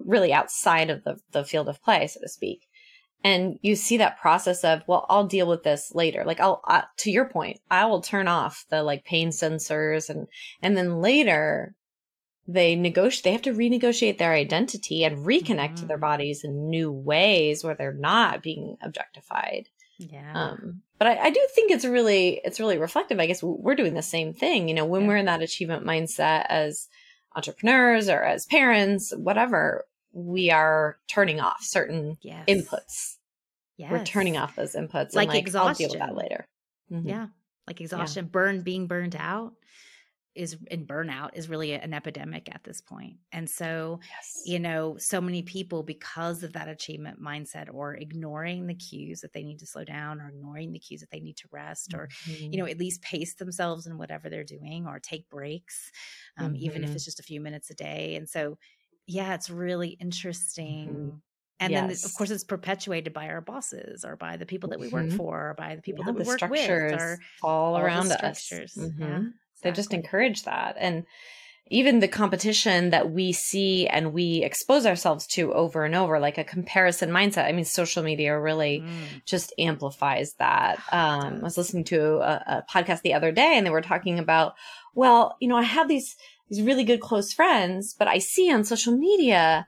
[0.00, 2.66] really outside of the, the field of play, so to speak.
[3.24, 6.24] And you see that process of, well, I'll deal with this later.
[6.24, 10.26] Like I'll, uh, to your point, I will turn off the like pain sensors and,
[10.60, 11.76] and then later
[12.48, 15.74] they negotiate, they have to renegotiate their identity and reconnect mm-hmm.
[15.76, 16.02] to their mm-hmm.
[16.02, 19.68] bodies in new ways where they're not being objectified.
[19.98, 20.32] Yeah.
[20.34, 23.20] Um, but I, I, do think it's really, it's really reflective.
[23.20, 25.08] I guess we're doing the same thing, you know, when yeah.
[25.08, 26.88] we're in that achievement mindset as
[27.36, 32.44] entrepreneurs or as parents, whatever, we are turning off certain yes.
[32.48, 33.16] inputs.
[33.76, 33.90] Yes.
[33.90, 35.14] We're turning off those inputs.
[35.14, 35.86] Like, and like exhaustion.
[35.86, 36.48] I'll deal with that later.
[36.90, 37.08] Mm-hmm.
[37.08, 37.26] Yeah.
[37.66, 38.30] Like exhaustion, yeah.
[38.30, 39.54] burn, being burned out
[40.34, 43.16] is in burnout is really an epidemic at this point.
[43.32, 44.42] And so, yes.
[44.46, 49.32] you know, so many people because of that achievement mindset or ignoring the cues that
[49.32, 52.08] they need to slow down or ignoring the cues that they need to rest or,
[52.24, 52.52] mm-hmm.
[52.52, 55.90] you know, at least pace themselves in whatever they're doing or take breaks,
[56.38, 56.56] um, mm-hmm.
[56.56, 56.96] even if mm-hmm.
[56.96, 58.14] it's just a few minutes a day.
[58.16, 58.58] And so,
[59.06, 60.88] yeah, it's really interesting.
[60.88, 61.16] Mm-hmm.
[61.60, 62.02] And yes.
[62.02, 65.06] then, of course, it's perpetuated by our bosses or by the people that we work
[65.06, 65.16] mm-hmm.
[65.16, 68.50] for or by the people yeah, that we work with or all, all around us.
[68.50, 69.00] Mm-hmm.
[69.00, 69.20] Yeah,
[69.62, 69.70] exactly.
[69.70, 70.76] They just encourage that.
[70.78, 71.04] And
[71.68, 76.36] even the competition that we see and we expose ourselves to over and over, like
[76.36, 77.46] a comparison mindset.
[77.46, 79.24] I mean, social media really mm.
[79.24, 80.80] just amplifies that.
[80.92, 84.18] Um, I was listening to a, a podcast the other day and they were talking
[84.18, 84.54] about,
[84.94, 86.14] well, you know, I have these
[86.52, 89.66] these really good close friends, but I see on social media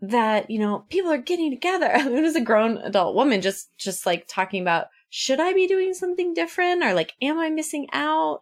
[0.00, 1.90] that, you know, people are getting together.
[1.94, 5.52] I mean, it was a grown adult woman just, just like talking about, should I
[5.52, 6.82] be doing something different?
[6.82, 8.40] Or like, am I missing out?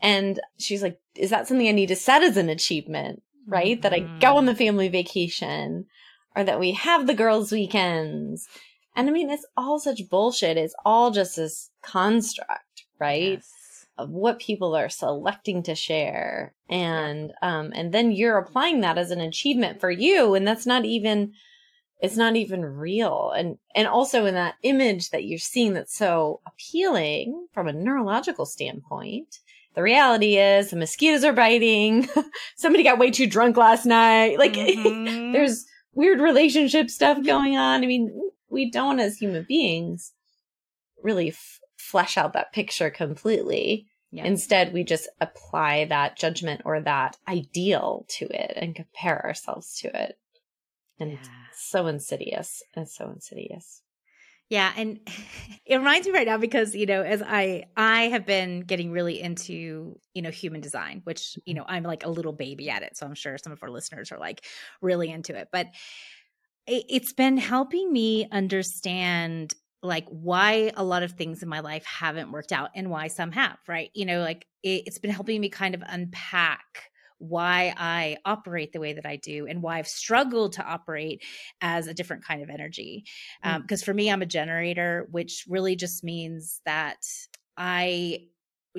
[0.00, 3.22] And she's like, is that something I need to set as an achievement?
[3.46, 3.76] Right?
[3.76, 3.82] Mm-hmm.
[3.82, 4.58] That I go on the mm-hmm.
[4.58, 5.86] family vacation
[6.36, 8.46] or that we have the girls' weekends.
[8.94, 10.56] And I mean, it's all such bullshit.
[10.56, 13.38] It's all just this construct, right?
[13.38, 13.52] Yes
[13.98, 19.10] of what people are selecting to share and um and then you're applying that as
[19.10, 21.32] an achievement for you and that's not even
[22.00, 26.40] it's not even real and and also in that image that you're seeing that's so
[26.46, 29.40] appealing from a neurological standpoint
[29.78, 32.08] the reality is the mosquitoes are biting
[32.56, 35.30] somebody got way too drunk last night like mm-hmm.
[35.30, 38.10] there's weird relationship stuff going on i mean
[38.50, 40.12] we don't as human beings
[41.02, 43.86] really f- flesh out that picture completely.
[44.10, 44.24] Yeah.
[44.24, 49.88] Instead, we just apply that judgment or that ideal to it and compare ourselves to
[49.88, 50.18] it.
[50.98, 51.18] And yeah.
[51.54, 52.62] so insidious.
[52.74, 53.82] It's so insidious.
[54.50, 55.00] Yeah, and
[55.66, 59.20] it reminds me right now because you know, as I I have been getting really
[59.20, 61.60] into you know human design, which you mm-hmm.
[61.60, 64.12] know I'm like a little baby at it, so I'm sure some of our listeners
[64.12, 64.44] are like
[64.80, 65.48] really into it.
[65.52, 65.68] But
[66.70, 72.30] it's been helping me understand like why a lot of things in my life haven't
[72.32, 73.90] worked out and why some have, right?
[73.94, 78.80] You know, like it, it's been helping me kind of unpack why I operate the
[78.80, 81.22] way that I do and why I've struggled to operate
[81.60, 83.04] as a different kind of energy.
[83.42, 83.84] Because um, mm.
[83.84, 86.98] for me, I'm a generator, which really just means that
[87.56, 88.26] I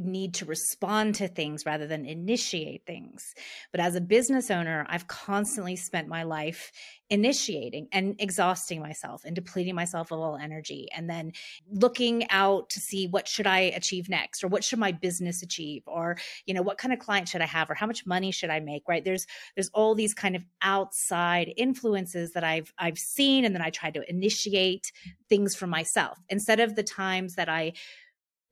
[0.06, 3.34] need to respond to things rather than initiate things.
[3.72, 6.72] But as a business owner, I've constantly spent my life
[7.10, 11.32] initiating and exhausting myself and depleting myself of all energy and then
[11.72, 15.82] looking out to see what should I achieve next or what should my business achieve
[15.88, 18.52] or you know what kind of client should I have or how much money should
[18.52, 23.44] I make right there's there's all these kind of outside influences that I've I've seen
[23.44, 24.92] and then I try to initiate
[25.30, 27.74] things for myself instead of the times that I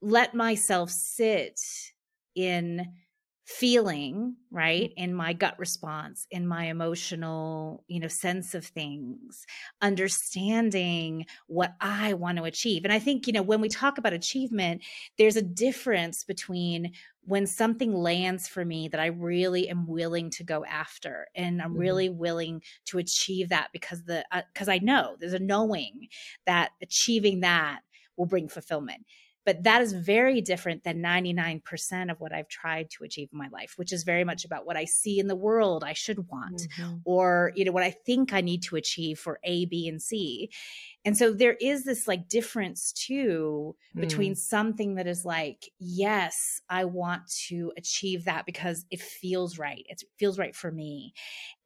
[0.01, 1.59] let myself sit
[2.35, 2.85] in
[3.47, 9.45] feeling right in my gut response in my emotional you know sense of things
[9.81, 12.83] understanding what i want to achieve.
[12.83, 14.83] And i think you know when we talk about achievement
[15.17, 20.43] there's a difference between when something lands for me that i really am willing to
[20.43, 21.79] go after and i'm mm-hmm.
[21.79, 26.09] really willing to achieve that because the because uh, i know there's a knowing
[26.45, 27.79] that achieving that
[28.17, 29.05] will bring fulfillment
[29.47, 33.47] but that is very different than 99% of what I've tried to achieve in my
[33.47, 36.67] life, which is very much about what I see in the world I should want
[36.77, 36.95] mm-hmm.
[37.05, 40.51] or, you know, what I think I need to achieve for A, B, and C.
[41.07, 44.37] And so there is this like difference too between mm.
[44.37, 49.85] something that is like, yes, I want to achieve that because it feels right.
[49.87, 51.13] It feels right for me.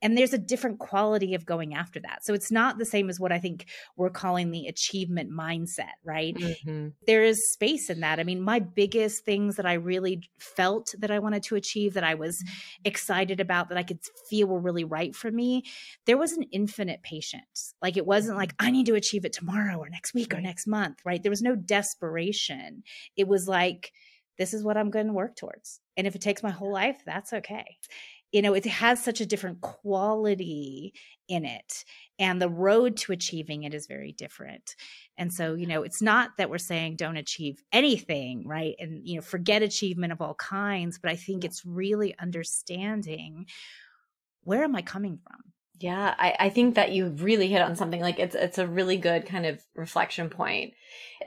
[0.03, 2.23] And there's a different quality of going after that.
[2.23, 3.65] So it's not the same as what I think
[3.97, 6.35] we're calling the achievement mindset, right?
[6.35, 6.89] Mm-hmm.
[7.07, 8.19] There is space in that.
[8.19, 12.03] I mean, my biggest things that I really felt that I wanted to achieve, that
[12.03, 12.81] I was mm-hmm.
[12.85, 13.99] excited about, that I could
[14.29, 15.63] feel were really right for me,
[16.05, 17.73] there was an infinite patience.
[17.81, 20.41] Like it wasn't like, I need to achieve it it tomorrow or next week or
[20.41, 21.21] next month, right?
[21.21, 22.83] There was no desperation.
[23.15, 23.91] It was like,
[24.37, 25.79] this is what I'm going to work towards.
[25.97, 27.77] And if it takes my whole life, that's okay.
[28.31, 30.93] You know, it has such a different quality
[31.27, 31.83] in it.
[32.17, 34.75] And the road to achieving it is very different.
[35.17, 38.75] And so, you know, it's not that we're saying don't achieve anything, right?
[38.79, 40.97] And, you know, forget achievement of all kinds.
[40.97, 43.47] But I think it's really understanding
[44.43, 45.51] where am I coming from?
[45.81, 48.97] Yeah, I, I think that you really hit on something like it's it's a really
[48.97, 50.73] good kind of reflection point.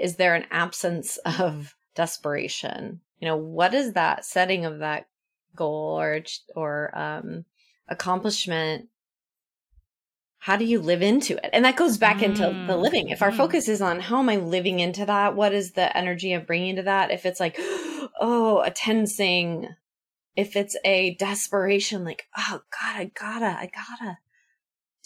[0.01, 3.01] Is there an absence of desperation?
[3.19, 5.09] You know, what is that setting of that
[5.57, 6.23] goal or
[6.55, 7.45] or um,
[7.89, 8.89] accomplishment?
[10.39, 11.51] How do you live into it?
[11.53, 12.25] And that goes back mm.
[12.25, 13.09] into the mm, living.
[13.09, 13.37] If our mm.
[13.37, 16.77] focus is on how am I living into that, what is the energy I'm bringing
[16.77, 17.11] to that?
[17.11, 17.57] If it's like,
[18.21, 19.69] oh, a tensing,
[20.37, 24.19] if it's a desperation, like, oh God, I gotta, I gotta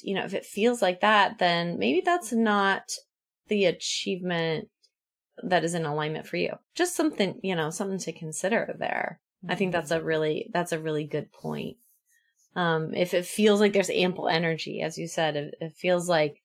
[0.03, 2.91] you know, if it feels like that, then maybe that's not
[3.49, 4.69] the achievement
[5.43, 6.53] that is in alignment for you.
[6.75, 9.21] Just something, you know, something to consider there.
[9.45, 9.53] Mm-hmm.
[9.53, 10.07] I think that's a mm-hmm.
[10.07, 11.77] really, that's a really good point.
[12.57, 16.43] Um, if it feels like there's ample energy, as you said, it, it feels like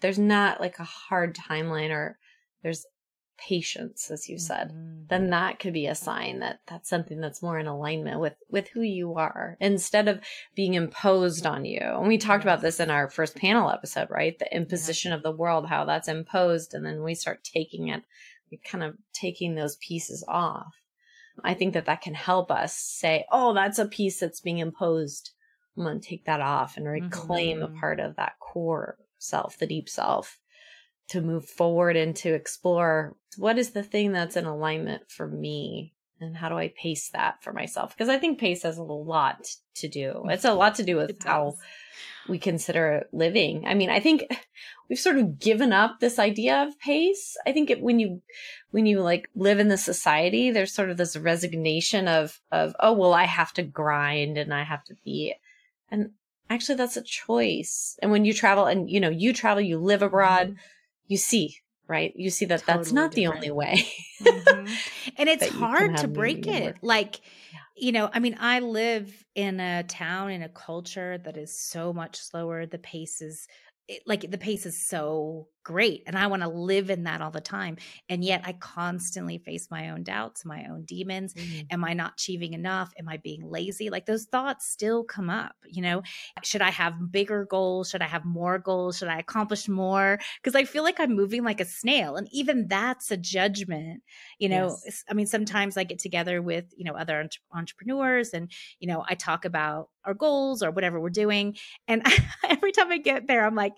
[0.00, 2.18] there's not like a hard timeline or
[2.62, 2.86] there's
[3.36, 5.02] patience as you said mm-hmm.
[5.08, 8.68] then that could be a sign that that's something that's more in alignment with with
[8.68, 10.20] who you are instead of
[10.54, 11.80] being imposed on you.
[11.80, 14.38] And we talked about this in our first panel episode right?
[14.38, 18.02] The imposition of the world how that's imposed and then we start taking it
[18.64, 20.74] kind of taking those pieces off.
[21.42, 25.30] I think that that can help us say oh that's a piece that's being imposed.
[25.76, 27.76] I'm going to take that off and reclaim mm-hmm.
[27.76, 30.38] a part of that core self the deep self
[31.08, 35.92] to move forward and to explore what is the thing that's in alignment for me
[36.20, 37.94] and how do I pace that for myself?
[37.94, 40.22] Because I think pace has a lot to do.
[40.28, 41.56] It's a lot to do with how
[42.28, 43.66] we consider living.
[43.66, 44.24] I mean, I think
[44.88, 47.36] we've sort of given up this idea of pace.
[47.46, 48.22] I think it, when you
[48.70, 52.92] when you like live in the society, there's sort of this resignation of of oh
[52.92, 55.34] well, I have to grind and I have to be,
[55.90, 56.10] and
[56.48, 57.98] actually that's a choice.
[58.00, 60.48] And when you travel and you know you travel, you live abroad.
[60.48, 60.58] Mm-hmm
[61.06, 63.40] you see right you see that totally that's not different.
[63.42, 63.86] the only way
[64.22, 64.66] mm-hmm.
[65.18, 67.20] and it's hard to break it like
[67.52, 67.58] yeah.
[67.76, 71.92] you know i mean i live in a town in a culture that is so
[71.92, 73.46] much slower the pace is
[73.88, 77.30] it, like the pace is so great and i want to live in that all
[77.30, 77.76] the time
[78.08, 81.34] and yet i constantly face my own doubts my own demons.
[81.34, 81.66] Mm-hmm.
[81.70, 82.92] am i not achieving enough?
[82.98, 83.90] Am i being lazy?
[83.90, 86.02] Like those thoughts still come up you know?
[86.42, 87.90] Should i have bigger goals?
[87.90, 88.98] Should i have more goals?
[88.98, 90.20] Should i accomplish more?
[90.42, 94.02] Because i feel like i'm moving like a snail and even that's a judgment
[94.38, 94.76] you know?
[94.84, 95.04] Yes.
[95.10, 99.14] i mean sometimes i get together with you know other entrepreneurs and you know i
[99.14, 101.56] talk about our goals or whatever we're doing
[101.88, 102.02] and
[102.48, 103.74] every time i get there i'm like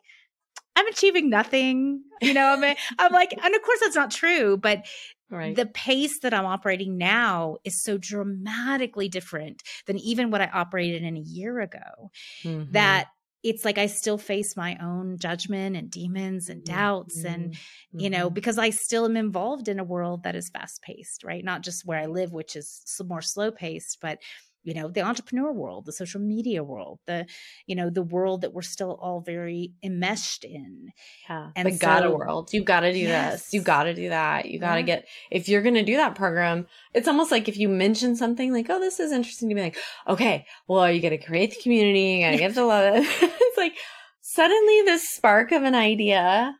[0.76, 2.02] I'm achieving nothing.
[2.22, 4.86] You know, I mean, I'm like, and of course that's not true, but
[5.30, 5.56] right.
[5.56, 11.02] the pace that I'm operating now is so dramatically different than even what I operated
[11.02, 12.10] in a year ago
[12.44, 12.72] mm-hmm.
[12.72, 13.08] that
[13.42, 17.34] it's like I still face my own judgment and demons and doubts mm-hmm.
[17.34, 17.56] and
[17.92, 18.34] you know mm-hmm.
[18.34, 21.44] because I still am involved in a world that is fast paced, right?
[21.44, 24.18] Not just where I live which is more slow paced, but
[24.66, 27.24] you know the entrepreneur world the social media world the
[27.66, 30.90] you know the world that we're still all very enmeshed in.
[31.28, 32.50] Yeah and the so, gotta world.
[32.52, 33.44] You gotta do yes.
[33.44, 33.54] this.
[33.54, 34.46] You gotta do that.
[34.46, 34.86] You gotta yeah.
[34.86, 38.66] get if you're gonna do that program it's almost like if you mention something like
[38.68, 39.76] oh this is interesting to me like
[40.08, 42.00] okay well you gotta create the community?
[42.00, 42.96] You gotta get to love.
[42.96, 43.74] It it's like
[44.20, 46.56] suddenly this spark of an idea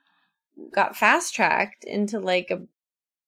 [0.73, 2.63] got fast tracked into like a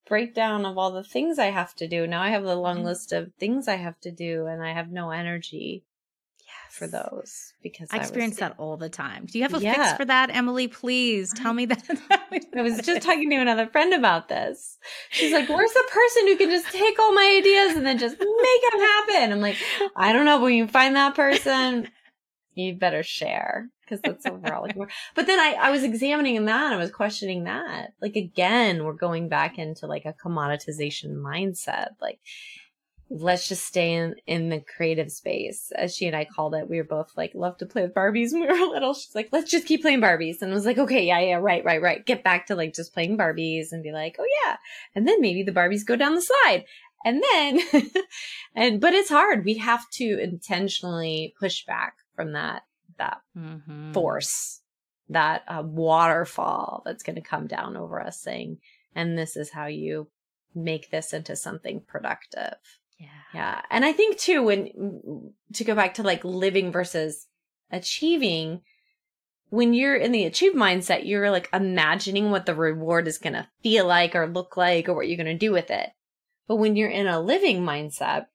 [0.08, 2.06] breakdown of all the things I have to do.
[2.06, 2.86] Now I have the long mm-hmm.
[2.86, 5.84] list of things I have to do and I have no energy
[6.38, 6.76] yes.
[6.76, 9.26] for those because I, I experience was, that all the time.
[9.26, 9.74] Do you have a yeah.
[9.74, 10.68] fix for that, Emily?
[10.68, 11.84] Please tell me that.
[12.56, 14.78] I was just talking to another friend about this.
[15.10, 18.18] She's like, Where's the person who can just take all my ideas and then just
[18.18, 19.32] make them happen?
[19.32, 19.56] I'm like,
[19.94, 21.88] I don't know, but when you find that person,
[22.54, 24.88] you better share because that's what we're all looking for.
[25.14, 26.72] But then I, I was examining that.
[26.72, 27.94] I was questioning that.
[28.00, 31.90] Like again, we're going back into like a commoditization mindset.
[32.00, 32.20] Like,
[33.10, 35.72] let's just stay in, in the creative space.
[35.74, 38.32] As she and I called it, we were both like, love to play with Barbies
[38.32, 38.94] when we were little.
[38.94, 40.42] She's like, let's just keep playing Barbies.
[40.42, 42.04] And I was like, okay, yeah, yeah, right, right, right.
[42.04, 44.56] Get back to like just playing Barbies and be like, oh yeah.
[44.94, 46.64] And then maybe the Barbies go down the slide.
[47.04, 47.60] And then,
[48.54, 49.44] and, but it's hard.
[49.44, 52.62] We have to intentionally push back from that
[52.98, 53.92] that mm-hmm.
[53.92, 54.60] force,
[55.08, 58.58] that uh, waterfall that's going to come down over us saying,
[58.94, 60.08] and this is how you
[60.54, 62.56] make this into something productive.
[62.98, 63.06] Yeah.
[63.32, 63.62] Yeah.
[63.70, 67.26] And I think too, when to go back to like living versus
[67.70, 68.62] achieving,
[69.50, 73.48] when you're in the achieve mindset, you're like imagining what the reward is going to
[73.62, 75.90] feel like or look like or what you're going to do with it.
[76.46, 78.26] But when you're in a living mindset,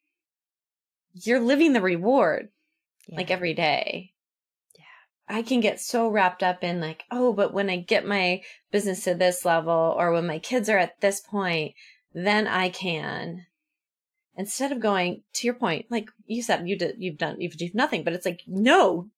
[1.13, 2.49] you're living the reward
[3.07, 3.17] yeah.
[3.17, 4.12] like every day.
[5.27, 9.03] I can get so wrapped up in like, oh, but when I get my business
[9.05, 11.73] to this level or when my kids are at this point,
[12.13, 13.45] then I can.
[14.35, 17.75] Instead of going to your point, like you said, you did, you've done, you've achieved
[17.75, 19.09] nothing, but it's like, no,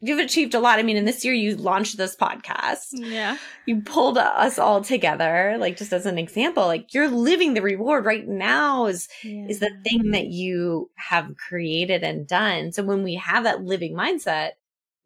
[0.00, 0.78] you've achieved a lot.
[0.78, 2.86] I mean, in this year, you launched this podcast.
[2.92, 3.36] Yeah.
[3.66, 8.04] You pulled us all together, like just as an example, like you're living the reward
[8.04, 9.46] right now is, yeah.
[9.48, 12.72] is the thing that you have created and done.
[12.72, 14.52] So when we have that living mindset,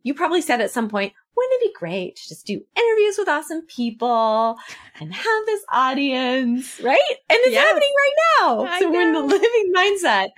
[0.03, 3.29] you probably said at some point, wouldn't it be great to just do interviews with
[3.29, 4.57] awesome people
[5.01, 6.99] and have this audience, right?
[7.29, 7.67] And it's yes.
[7.67, 8.65] happening right now.
[8.65, 8.93] I so know.
[8.93, 10.29] we're in the living mindset.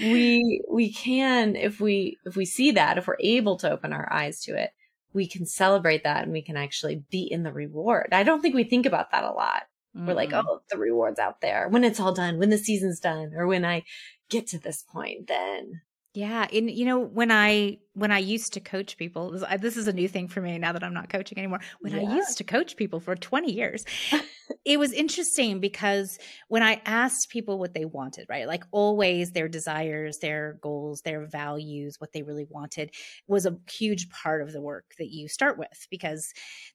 [0.00, 4.12] We we can if we if we see that, if we're able to open our
[4.12, 4.70] eyes to it,
[5.12, 8.08] we can celebrate that and we can actually be in the reward.
[8.12, 9.62] I don't think we think about that a lot.
[9.96, 10.08] Mm-hmm.
[10.08, 11.68] We're like, oh, the reward's out there.
[11.68, 13.84] When it's all done, when the season's done, or when I
[14.28, 15.82] get to this point, then
[16.14, 19.88] yeah, and you know when I when I used to coach people, this, this is
[19.88, 21.60] a new thing for me now that I'm not coaching anymore.
[21.80, 22.08] When yeah.
[22.08, 23.84] I used to coach people for 20 years,
[24.64, 28.46] it was interesting because when I asked people what they wanted, right?
[28.46, 32.92] Like always their desires, their goals, their values, what they really wanted
[33.26, 36.32] was a huge part of the work that you start with because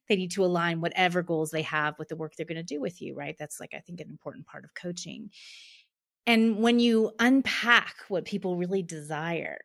[0.09, 2.81] they need to align whatever goals they have with the work they're going to do
[2.81, 3.35] with you, right?
[3.37, 5.29] That's like I think an important part of coaching.
[6.25, 9.59] And when you unpack what people really desire,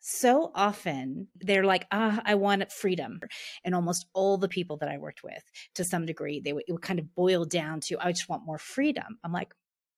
[0.00, 3.20] so often they're like, ah, I want freedom.
[3.64, 5.42] And almost all the people that I worked with,
[5.74, 8.46] to some degree, they would, it would kind of boil down to, I just want
[8.46, 9.18] more freedom.
[9.22, 9.52] I'm like,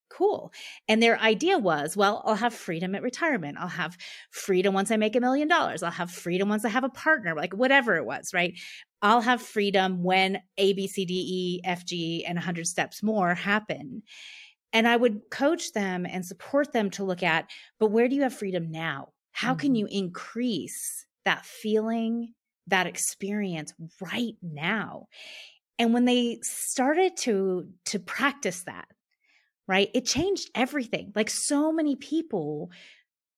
[0.09, 0.53] cool.
[0.87, 3.57] And their idea was, well, I'll have freedom at retirement.
[3.59, 3.97] I'll have
[4.29, 5.81] freedom once I make a million dollars.
[5.81, 8.53] I'll have freedom once I have a partner, like whatever it was, right?
[9.01, 13.33] I'll have freedom when A, B, C, D, E, F, G, and 100 steps more
[13.33, 14.03] happen.
[14.73, 17.49] And I would coach them and support them to look at,
[17.79, 19.09] but where do you have freedom now?
[19.31, 19.59] How mm-hmm.
[19.59, 22.33] can you increase that feeling,
[22.67, 25.07] that experience right now?
[25.79, 28.87] And when they started to to practice that,
[29.67, 29.89] right?
[29.93, 31.11] It changed everything.
[31.15, 32.71] Like so many people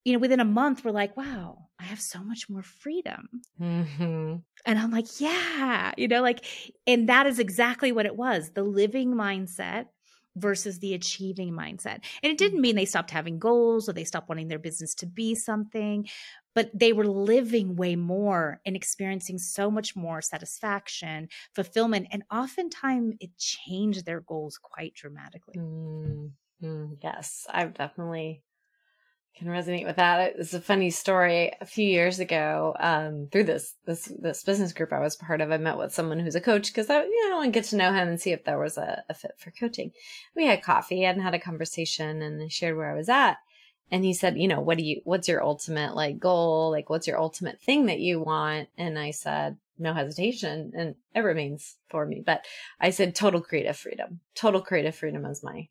[0.06, 3.28] you know, within a month, were like, wow, I have so much more freedom.
[3.60, 4.36] Mm-hmm.
[4.66, 6.46] And I'm like, yeah, you know, like,
[6.86, 9.88] and that is exactly what it was the living mindset
[10.36, 12.04] versus the achieving mindset.
[12.24, 15.06] And it didn't mean they stopped having goals or they stopped wanting their business to
[15.06, 16.08] be something,
[16.54, 23.16] but they were living way more and experiencing so much more satisfaction, fulfillment, and oftentimes
[23.20, 25.56] it changed their goals quite dramatically.
[25.58, 26.94] Mm-hmm.
[27.02, 28.44] Yes, I've definitely
[29.38, 30.36] can resonate with that.
[30.38, 31.52] It's a funny story.
[31.60, 35.52] A few years ago, um, through this this this business group I was part of,
[35.52, 37.92] I met with someone who's a coach because I you know I get to know
[37.92, 39.92] him and see if there was a, a fit for coaching.
[40.36, 43.38] We had coffee and had a conversation, and I shared where I was at.
[43.92, 46.72] and he said, you know, what do you, what's your ultimate like goal?
[46.72, 48.70] Like, what's your ultimate thing that you want?
[48.78, 50.72] And I said, no hesitation.
[50.76, 52.24] And it remains for me.
[52.26, 52.46] But
[52.80, 54.22] I said, total creative freedom.
[54.34, 55.68] Total creative freedom is my,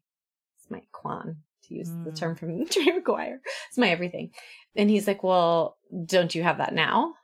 [0.59, 1.39] it's my kwan
[1.69, 2.05] to use mm.
[2.05, 3.41] the term from Jerry Maguire.
[3.69, 4.31] It's my everything.
[4.77, 7.15] And he's like, well, don't you have that now?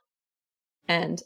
[0.88, 1.22] And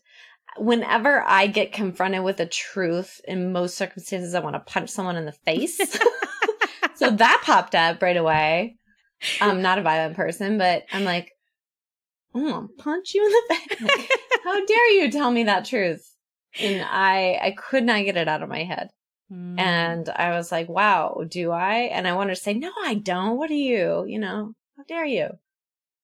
[0.56, 5.16] whenever I get confronted with a truth, in most circumstances, I want to punch someone
[5.16, 5.78] in the face.
[6.94, 8.76] so that popped up right away.
[9.40, 11.32] I'm not a violent person, but I'm like,
[12.34, 14.08] I'm gonna punch you in the face.
[14.44, 16.10] How dare you tell me that truth?
[16.60, 18.90] And I, I could not get it out of my head.
[19.34, 19.58] Mm.
[19.58, 21.90] And I was like, wow, do I?
[21.92, 23.36] And I wanted to say, no, I don't.
[23.36, 24.04] What are you?
[24.06, 25.30] You know, how dare you?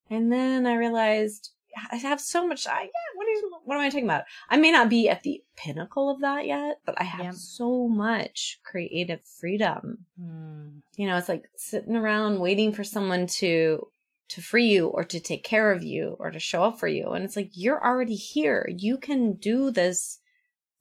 [0.08, 1.50] And then I realized
[1.92, 2.66] I have so much.
[2.66, 4.24] I, yeah, what, is, what am I talking about?
[4.48, 8.58] I may not be at the pinnacle of that yet, but I have so much
[8.64, 10.06] creative freedom.
[10.20, 10.82] Mm.
[10.96, 13.86] You know, it's like sitting around waiting for someone to
[14.30, 17.10] to free you or to take care of you or to show up for you.
[17.10, 18.68] And it's like, you're already here.
[18.70, 20.19] You can do this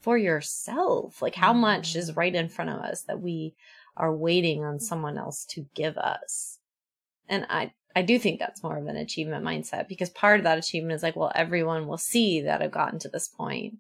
[0.02, 1.22] for yourself.
[1.22, 2.20] Like, how much is mm-hmm.
[2.20, 3.56] right in front of us that we
[3.98, 6.60] are waiting on someone else to give us?
[7.28, 10.58] And I, I do think that's more of an achievement mindset because part of that
[10.58, 13.76] achievement is like, well, everyone will see that I've gotten to this point.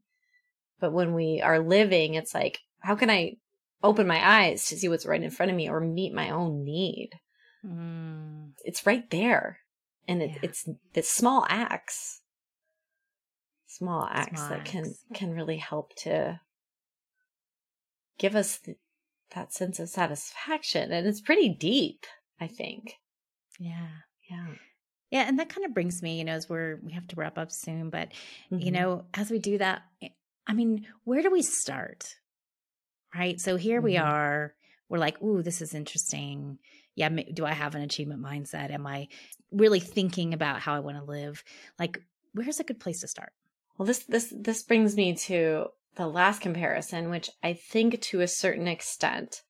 [0.79, 3.37] But when we are living, it's like, how can I
[3.83, 6.63] open my eyes to see what's right in front of me or meet my own
[6.63, 7.11] need?
[7.65, 8.51] Mm.
[8.63, 9.59] It's right there.
[10.07, 10.39] And it, yeah.
[10.43, 12.21] it's the small acts,
[13.79, 14.71] small acts small that acts.
[14.71, 16.39] can, can really help to
[18.19, 18.75] give us the,
[19.33, 20.91] that sense of satisfaction.
[20.91, 22.05] And it's pretty deep,
[22.39, 22.95] I think.
[23.59, 23.87] Yeah.
[24.29, 24.47] Yeah.
[25.11, 27.39] Yeah, and that kind of brings me, you know, as we're we have to wrap
[27.39, 28.09] up soon, but
[28.51, 28.59] mm-hmm.
[28.59, 30.09] you know, as we do that, eh,
[30.45, 32.15] I mean, where do we start?
[33.15, 33.41] Right?
[33.41, 33.85] So here mm-hmm.
[33.85, 34.53] we are,
[34.87, 36.59] we're like, "Ooh, this is interesting."
[36.95, 38.71] Yeah, do I have an achievement mindset?
[38.71, 39.07] Am I
[39.51, 41.43] really thinking about how I want to live?
[41.79, 41.99] Like,
[42.33, 43.31] where's a good place to start?
[43.79, 48.27] Well, this this this brings me to the last comparison, which I think to a
[48.27, 49.41] certain extent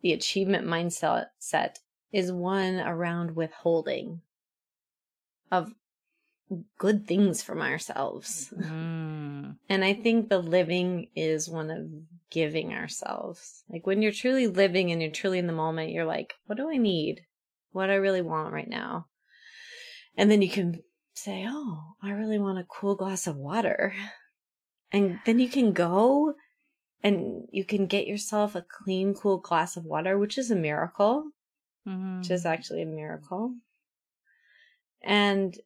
[0.00, 1.78] the achievement mindset set
[2.12, 4.22] is one around withholding
[5.50, 5.74] of
[6.78, 8.54] good things from ourselves.
[8.58, 9.56] Mm.
[9.68, 11.88] And I think the living is one of
[12.30, 13.64] giving ourselves.
[13.68, 16.70] Like when you're truly living and you're truly in the moment, you're like, what do
[16.70, 17.20] I need?
[17.72, 19.06] What I really want right now?
[20.16, 20.82] And then you can
[21.14, 23.94] say, oh, I really want a cool glass of water.
[24.90, 26.34] And then you can go
[27.02, 31.32] and you can get yourself a clean, cool glass of water, which is a miracle
[31.86, 32.18] mm-hmm.
[32.18, 33.54] which is actually a miracle.
[35.02, 35.56] And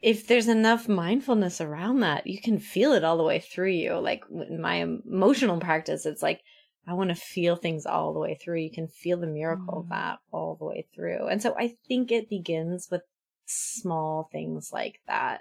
[0.00, 3.94] if there's enough mindfulness around that, you can feel it all the way through you.
[3.98, 6.40] Like in my emotional practice, it's like
[6.86, 8.60] I want to feel things all the way through.
[8.60, 9.80] You can feel the miracle mm.
[9.80, 11.26] of that all the way through.
[11.26, 13.02] And so I think it begins with
[13.48, 15.40] small things like that.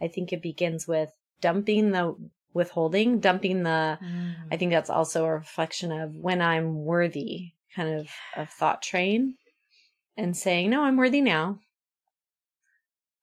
[0.00, 1.10] I think it begins with
[1.40, 2.16] dumping the
[2.52, 4.34] withholding, dumping the, mm.
[4.50, 9.34] I think that's also a reflection of when I'm worthy kind of, of thought train
[10.16, 11.58] and saying, No, I'm worthy now.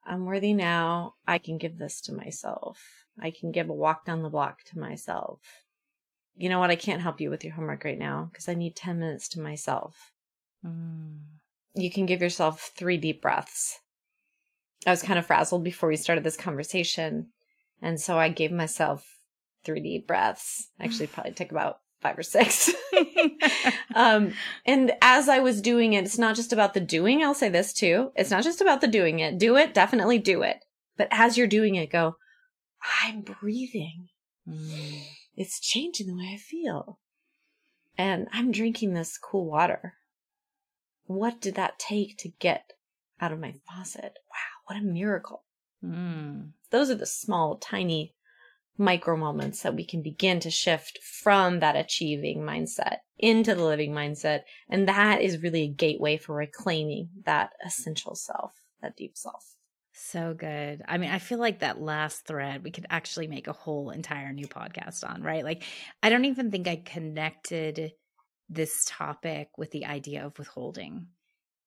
[0.05, 1.14] I'm worthy now.
[1.28, 3.05] I can give this to myself.
[3.20, 5.39] I can give a walk down the block to myself.
[6.36, 6.72] You know what?
[6.72, 9.39] I can't help you with your homework right now because I need 10 minutes to
[9.39, 10.12] myself.
[10.66, 11.20] Mm.
[11.76, 13.80] You can give yourself three deep breaths.
[14.86, 17.27] I was kind of frazzled before we started this conversation.
[17.82, 19.05] And so I gave myself
[19.63, 20.69] three deep breaths.
[20.79, 22.71] Actually, probably took about five or six.
[23.95, 24.34] um,
[24.65, 27.23] and as I was doing it, it's not just about the doing.
[27.23, 28.11] I'll say this too.
[28.15, 29.38] It's not just about the doing it.
[29.38, 30.57] Do it, definitely do it.
[30.97, 32.15] But as you're doing it, go,
[33.03, 34.09] I'm breathing.
[34.47, 35.03] Mm.
[35.36, 36.99] It's changing the way I feel.
[37.97, 39.93] And I'm drinking this cool water.
[41.05, 42.73] What did that take to get
[43.19, 44.17] out of my faucet?
[44.29, 45.43] Wow, what a miracle.
[45.84, 46.51] Mm.
[46.70, 48.16] Those are the small, tiny
[48.78, 53.91] micro moments that we can begin to shift from that achieving mindset into the living
[53.91, 54.41] mindset.
[54.70, 59.55] And that is really a gateway for reclaiming that essential self, that deep self.
[59.93, 60.82] So good.
[60.88, 64.32] I mean, I feel like that last thread we could actually make a whole entire
[64.34, 65.43] new podcast on, right?
[65.43, 65.64] Like,
[66.01, 67.91] I don't even think I connected
[68.49, 71.07] this topic with the idea of withholding.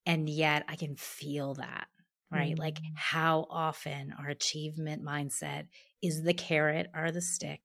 [0.05, 1.87] And yet I can feel that,
[2.35, 2.53] right?
[2.53, 2.61] Mm-hmm.
[2.61, 5.67] Like, how often our achievement mindset
[6.01, 7.61] is the carrot or the stick.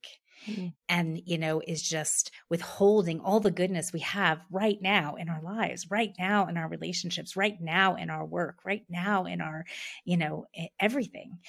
[0.49, 0.69] Mm-hmm.
[0.89, 5.43] And, you know, is just withholding all the goodness we have right now in our
[5.43, 9.67] lives, right now in our relationships, right now in our work, right now in our,
[10.07, 10.47] you know,
[10.81, 11.41] everything.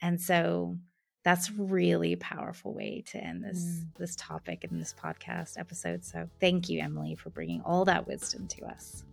[0.00, 0.78] And so
[1.22, 3.84] that's really powerful way to end this mm.
[3.98, 6.02] this topic in this podcast episode.
[6.02, 9.04] So thank you, Emily, for bringing all that wisdom to us.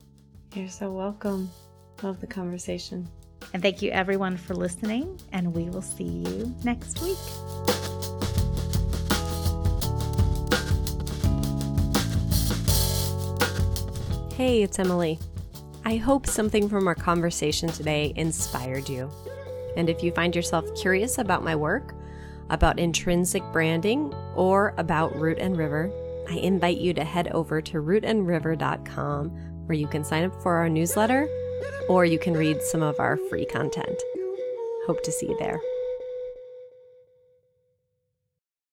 [0.54, 1.50] You're so welcome.
[2.02, 3.10] Love the conversation.
[3.54, 7.18] And thank you everyone for listening, and we will see you next week.
[14.34, 15.18] Hey, it's Emily.
[15.86, 19.10] I hope something from our conversation today inspired you.
[19.76, 21.96] And if you find yourself curious about my work,
[22.50, 25.92] about intrinsic branding, or about Root and River,
[26.30, 29.30] I invite you to head over to rootandriver.com
[29.66, 31.28] where you can sign up for our newsletter
[31.88, 34.02] or you can read some of our free content.
[34.86, 35.62] Hope to see you there.